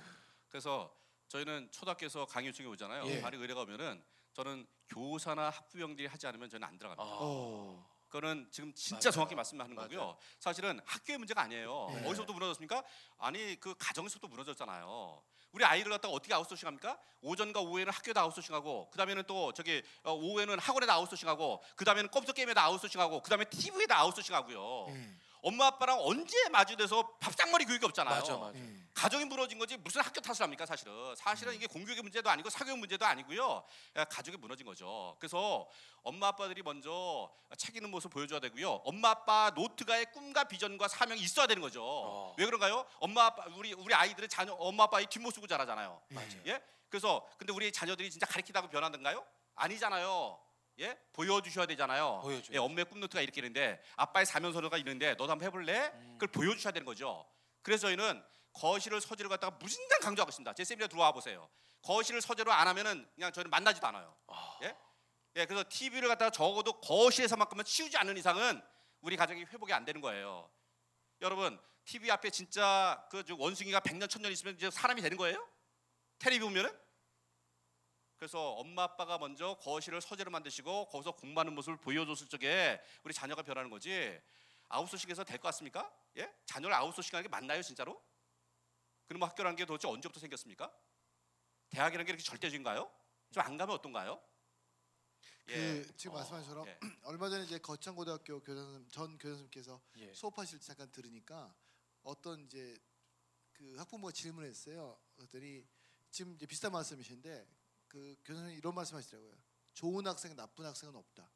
그래서 0.49 0.95
저희는 1.29 1.71
초등학교에서 1.71 2.27
강의 2.27 2.49
요청이 2.49 2.69
오잖아요. 2.69 3.07
예. 3.07 3.21
만약 3.21 3.41
의뢰가 3.41 3.63
오면은 3.63 4.03
저는 4.33 4.67
교사나 4.89 5.49
학부형들이 5.51 6.09
하지 6.09 6.27
않으면 6.27 6.51
저는 6.51 6.67
안 6.67 6.77
들어갑니다. 6.77 7.03
아. 7.03 7.19
어. 7.21 7.91
그거는 8.11 8.49
지금 8.51 8.75
진짜 8.75 9.09
맞아요. 9.09 9.13
정확히 9.13 9.35
말씀하는 9.37 9.75
맞아요. 9.75 9.89
거고요. 9.89 10.17
사실은 10.41 10.81
학교의 10.85 11.19
문제가 11.19 11.43
아니에요. 11.43 11.91
네. 11.95 12.01
어디서부터 12.07 12.33
무너졌습니까? 12.33 12.83
아니 13.19 13.59
그 13.61 13.75
가정에서부터 13.79 14.27
무너졌잖아요. 14.29 15.23
우리 15.53 15.65
아이를 15.65 15.91
갖다가 15.91 16.15
어떻게 16.15 16.33
아웃소싱합니까? 16.35 16.99
오전과 17.23 17.61
오후에는 17.61 17.93
학교에다 17.93 18.21
아웃소싱하고 18.23 18.91
그 18.91 18.99
다음에는 18.99 19.25
또 19.27 19.53
저기 19.53 19.83
어, 20.03 20.13
오후에는 20.13 20.59
학원에다 20.59 20.93
아웃소싱하고 20.95 21.63
그 21.77 21.85
다음에는 21.85 22.11
컴퓨터 22.11 22.33
게임에다 22.33 22.63
아웃소싱하고 22.65 23.23
그 23.23 23.31
다음에 23.31 23.45
TV에다 23.45 23.99
아웃소싱하고요. 23.99 24.87
예. 24.91 25.15
엄마 25.43 25.67
아빠랑 25.67 25.99
언제 26.01 26.37
마주돼서 26.51 27.17
밥상머리 27.21 27.65
교육이 27.65 27.85
없잖아요. 27.87 28.21
맞아 28.21 28.37
맞아. 28.37 28.59
예. 28.59 28.81
가정이 28.95 29.25
무너진 29.25 29.59
거지 29.59 29.77
무슨 29.79 30.03
학교 30.03 30.21
탓을 30.21 30.43
합니까 30.43 30.67
사실은? 30.67 30.93
사실은 31.17 31.55
이게 31.55 31.67
공교육의 31.67 32.03
문제도 32.03 32.29
아니고 32.29 32.51
사교육 32.51 32.79
문제도 32.79 33.05
아니고요. 33.07 33.65
야, 33.97 34.05
가족이 34.05 34.37
무너진 34.37 34.67
거죠. 34.67 35.17
그래서 35.19 35.69
엄마 36.03 36.29
아빠들이 36.29 36.63
먼저 36.63 37.31
책 37.57 37.77
읽는 37.77 37.91
모습 37.91 38.11
보여줘야 38.11 38.41
되고요. 38.41 38.83
엄마 38.85 39.11
아빠 39.11 39.51
노트가의 39.55 40.13
꿈과 40.13 40.45
비전과 40.45 40.89
사명이 40.89 41.21
있어야 41.21 41.47
되는 41.47 41.63
거죠. 41.63 41.83
어. 41.83 42.35
왜 42.37 42.45
그런가요? 42.45 42.85
엄마 42.99 43.27
아빠 43.27 43.45
우리 43.57 43.73
우리 43.73 43.95
아이들은 43.95 44.29
자녀 44.29 44.53
엄마 44.55 44.85
아빠의 44.85 45.07
뒷모습을 45.07 45.49
자라잖아요. 45.49 46.03
맞아요. 46.09 46.43
예? 46.47 46.63
그래서 46.89 47.27
근데 47.39 47.53
우리 47.53 47.71
자녀들이 47.73 48.11
진짜 48.11 48.27
가르치다고 48.27 48.69
변하던가요? 48.69 49.25
아니잖아요 49.55 50.39
예 50.81 50.99
보여주셔야 51.13 51.67
되잖아요 51.67 52.21
보여줘야죠. 52.23 52.53
예, 52.55 52.59
엄마의 52.59 52.87
꿈 52.87 53.01
노트가 53.01 53.21
이렇게 53.21 53.41
있는데 53.41 53.83
아빠의 53.97 54.27
사면서가 54.27 54.77
있는데 54.79 55.11
너도 55.15 55.31
한번 55.31 55.47
해볼래 55.47 55.91
음. 55.95 56.19
그걸 56.19 56.29
보여주셔야 56.29 56.73
되는 56.73 56.85
거죠 56.87 57.27
그래서 57.63 57.87
저희는 57.89 58.23
거실을 58.53 59.01
서재로 59.01 59.29
갖다가 59.29 59.57
무진장 59.61 60.01
강조하고 60.01 60.31
있습니다. 60.31 60.55
제 60.55 60.65
세미나 60.65 60.89
들어와 60.89 61.13
보세요. 61.13 61.49
거실을 61.83 62.21
서재로 62.21 62.53
안 62.53 62.67
하면은 62.69 63.09
그냥 63.15 63.33
저희는 63.33 63.51
만나지도 63.51 63.87
않아요. 63.87 64.17
아. 64.27 64.59
예? 64.63 64.77
예, 65.37 65.47
그래서 65.47 65.65
TV를 65.69 66.09
갖다가 66.09 66.31
적어도 66.31 66.81
거실에서만큼은 66.81 67.65
치우지 67.65 67.97
않는 67.99 68.17
이상은 68.17 68.61
우리 69.03 69.17
가정이 69.17 69.45
회복이 69.45 69.73
안 69.73 69.85
되는 69.85 70.01
거예요. 70.01 70.51
여러분, 71.21 71.61
TV 71.85 72.11
앞에 72.11 72.31
진짜 72.31 73.07
그저 73.11 73.37
원숭이가 73.39 73.81
100년 73.81 74.09
1000년 74.09 74.33
있으면 74.33 74.55
이제 74.57 74.71
사람이 74.71 75.01
되는 75.01 75.17
거예요? 75.17 75.47
텔레비 76.19 76.43
보면은? 76.45 76.77
그래서 78.21 78.51
엄마 78.51 78.83
아빠가 78.83 79.17
먼저 79.17 79.55
거실을 79.63 80.03
서재로 80.03 80.31
만드시고 80.31 80.89
거기서 80.89 81.13
공부하는 81.13 81.55
모습을 81.55 81.79
보여줬을 81.79 82.29
적에 82.29 82.79
우리 83.03 83.15
자녀가 83.15 83.41
변하는 83.43 83.71
거지 83.71 84.21
아웃소싱해서 84.69 85.25
될 85.25 85.39
것 85.39 85.49
같습니까? 85.49 85.91
예? 86.19 86.31
자녀를 86.45 86.75
아웃소싱하는 86.77 87.23
게 87.23 87.29
맞나요 87.31 87.63
진짜로? 87.63 87.99
그럼 89.07 89.23
학교라는 89.23 89.57
게 89.57 89.65
도대체 89.65 89.89
언제부터 89.89 90.21
생겼습니까? 90.21 90.71
대학이라는 91.71 92.05
게 92.05 92.11
이렇게 92.13 92.23
절대적인가요? 92.23 92.93
좀 93.33 93.43
안 93.43 93.57
가면 93.57 93.75
어떤가요? 93.77 94.21
그 95.47 95.97
지금 95.97 96.15
어, 96.15 96.19
말씀하신 96.19 96.47
처럼 96.51 96.69
예. 96.69 96.79
얼마 97.05 97.31
전에 97.31 97.45
이제 97.45 97.57
거창 97.59 97.95
고등학교 97.97 98.39
교장 98.43 98.87
전 98.91 99.17
교장님께서 99.17 99.81
예. 99.97 100.13
수업하실 100.13 100.59
때 100.59 100.67
잠깐 100.67 100.91
들으니까 100.93 101.55
어떤 102.03 102.45
이제 102.45 102.77
그 103.55 103.77
학부모가 103.79 104.13
질문했어요. 104.13 105.01
그랬더니 105.17 105.67
지금 106.11 106.35
이제 106.35 106.45
비슷한 106.45 106.71
말씀이신데 106.73 107.47
그 107.91 108.17
교수님 108.25 108.57
이런 108.57 108.73
말씀하시더라고요. 108.75 109.35
좋은 109.75 110.07
학생, 110.07 110.35
나쁜 110.37 110.65
학생은 110.65 110.95
없다. 110.95 111.29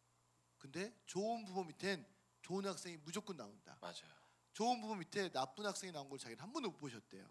근데 0.56 0.96
좋은 1.04 1.44
부모 1.44 1.64
밑엔 1.64 2.06
좋은 2.42 2.64
학생이 2.64 2.96
무조건 2.98 3.36
나온다. 3.36 3.76
맞아요. 3.80 4.14
좋은 4.52 4.80
부모 4.80 4.94
밑에 4.94 5.30
나쁜 5.30 5.66
학생이 5.66 5.92
나온 5.92 6.08
걸 6.08 6.18
자기는 6.18 6.40
한 6.40 6.52
번도 6.52 6.70
못 6.70 6.78
보셨대요. 6.78 7.28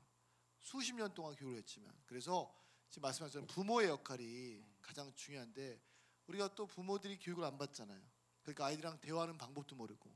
수십 0.60 0.94
년 0.94 1.14
동안 1.14 1.36
교육을 1.36 1.58
했지만 1.60 1.94
그래서 2.06 2.54
지금 2.90 3.04
말씀하신 3.04 3.48
부모의 3.48 3.88
역할이 3.88 4.62
가장 4.82 5.14
중요한데 5.16 5.82
우리가 6.28 6.54
또 6.56 6.68
부모들이 6.68 7.18
교육을 7.20 7.46
안 7.46 7.58
받잖아요. 7.58 8.02
그러니까 8.42 8.66
아이들이랑 8.66 9.00
대화하는 9.00 9.38
방법도 9.38 9.76
모르고 9.76 10.14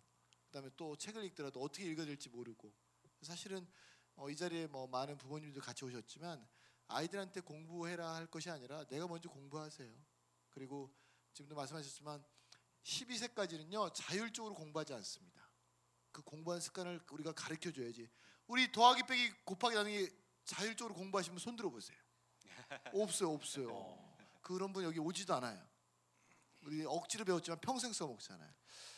그다음에 0.47 0.69
또 0.75 0.97
책을 0.97 1.23
읽더라도 1.25 1.61
어떻게 1.61 1.85
읽어야 1.85 2.05
될지 2.05 2.27
모르고 2.27 2.73
사실은 3.21 3.65
어, 4.15 4.29
이 4.29 4.35
자리에 4.35 4.67
뭐 4.67 4.85
많은 4.87 5.17
부모님들 5.17 5.61
같이 5.61 5.85
오셨지만 5.85 6.45
아이들한테 6.87 7.41
공부해라 7.41 8.15
할 8.15 8.27
것이 8.27 8.49
아니라 8.49 8.83
내가 8.85 9.07
먼저 9.07 9.29
공부하세요. 9.29 9.91
그리고 10.49 10.93
지금도 11.33 11.55
말씀하셨지만 11.55 12.23
12세까지는요 12.83 13.93
자율적으로 13.93 14.55
공부하지 14.55 14.93
않습니다. 14.93 15.47
그 16.11 16.21
공부하는 16.21 16.61
습관을 16.61 17.01
우리가 17.11 17.33
가르쳐 17.33 17.71
줘야지. 17.71 18.09
우리 18.47 18.71
더하기 18.71 19.03
빼기 19.03 19.31
곱하기 19.43 19.75
나누기 19.75 20.09
자율적으로 20.45 20.95
공부하시는 20.95 21.35
분손 21.35 21.55
들어 21.57 21.69
보세요. 21.69 21.97
없어요, 22.93 23.31
없어요. 23.31 23.69
어. 23.71 24.17
그런 24.41 24.71
분 24.71 24.83
여기 24.83 24.99
오지도 24.99 25.35
않아요. 25.35 25.61
우리 26.63 26.85
억지로 26.85 27.25
배웠지만 27.25 27.59
평생 27.59 27.91
써먹잖아요. 27.93 28.51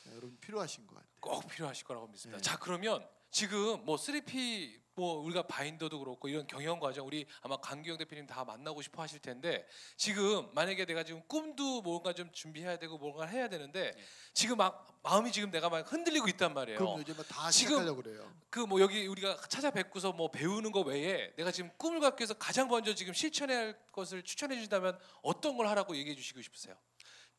네, 0.05 0.11
여러분 0.11 0.37
필요하신 0.39 0.87
것 0.87 0.95
같아요. 0.95 1.11
꼭 1.19 1.47
필요하실 1.47 1.85
거라고 1.85 2.07
믿습니다. 2.07 2.37
네. 2.37 2.41
자 2.41 2.57
그러면 2.57 3.07
지금 3.39 3.83
뭐 3.85 3.95
3P 3.95 4.79
뭐 4.95 5.19
우리가 5.21 5.43
바인더도 5.43 5.97
그렇고 5.99 6.27
이런 6.27 6.45
경영 6.45 6.77
과정 6.77 7.07
우리 7.07 7.25
아마 7.41 7.55
강기영 7.55 7.97
대표님 7.99 8.27
다 8.27 8.43
만나고 8.43 8.81
싶어 8.81 9.01
하실 9.01 9.19
텐데 9.19 9.65
지금 9.95 10.49
만약에 10.53 10.83
내가 10.85 11.03
지금 11.05 11.21
꿈도 11.25 11.81
뭔가 11.81 12.11
좀 12.11 12.29
준비해야 12.33 12.77
되고 12.79 12.97
뭔가 12.97 13.25
해야 13.25 13.47
되는데 13.47 13.91
네. 13.95 14.03
지금 14.33 14.57
막 14.57 14.99
마음이 15.03 15.31
지금 15.31 15.51
내가 15.51 15.69
막 15.69 15.89
흔들리고 15.89 16.27
있단 16.27 16.53
말이에요. 16.53 16.79
그럼 16.79 16.99
요즘 16.99 17.15
다 17.15 17.49
지금- 17.49 17.69
시작하려고 17.77 18.01
그래요. 18.01 18.29
그 18.49 18.59
뭐 18.65 18.81
여기 18.81 19.07
우리가 19.07 19.37
찾아뵙고서 19.47 20.11
뭐 20.11 20.29
배우는 20.31 20.73
거 20.73 20.81
외에 20.81 21.31
내가 21.37 21.49
지금 21.51 21.71
꿈을 21.77 22.01
갖기 22.01 22.21
위해서 22.21 22.33
가장 22.33 22.67
먼저 22.67 22.93
지금 22.93 23.13
실천해야 23.13 23.57
할 23.57 23.79
것을 23.93 24.21
추천해 24.23 24.55
주신다면 24.55 24.99
어떤 25.21 25.55
걸 25.55 25.67
하라고 25.69 25.95
얘기해 25.95 26.13
주시고 26.15 26.41
싶으세요? 26.41 26.75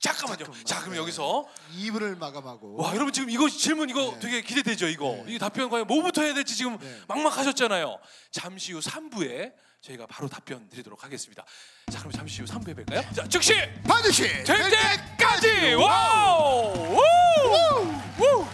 잠깐만요. 0.00 0.38
잠깐만. 0.38 0.64
자 0.64 0.78
그럼 0.80 0.92
네. 0.94 0.98
여기서 0.98 1.46
2부를 1.78 2.18
마감하고 2.18 2.76
와 2.76 2.94
여러분 2.94 3.12
지금 3.12 3.28
이거 3.30 3.48
질문 3.48 3.90
이거 3.90 4.12
네. 4.12 4.18
되게 4.20 4.40
기대되죠 4.42 4.88
이거 4.88 5.22
네. 5.26 5.34
이 5.34 5.38
답변 5.38 5.68
과연 5.68 5.86
뭐부터 5.86 6.22
해야 6.22 6.32
될지 6.32 6.56
지금 6.56 6.78
네. 6.78 7.00
막막하셨잖아요 7.06 7.98
잠시 8.30 8.72
후 8.72 8.80
3부에 8.80 9.52
저희가 9.82 10.06
바로 10.06 10.28
답변 10.28 10.68
드리도록 10.70 11.04
하겠습니다 11.04 11.44
자 11.92 11.98
그럼 11.98 12.12
잠시 12.12 12.40
후 12.40 12.46
3부에 12.48 12.74
뵐까요? 12.86 13.14
자 13.14 13.28
즉시 13.28 13.54
반드시 13.86 14.22
될 14.44 14.70
때까지 14.70 15.74
wow 15.74 16.96
우! 16.96 17.00
우! 18.24 18.46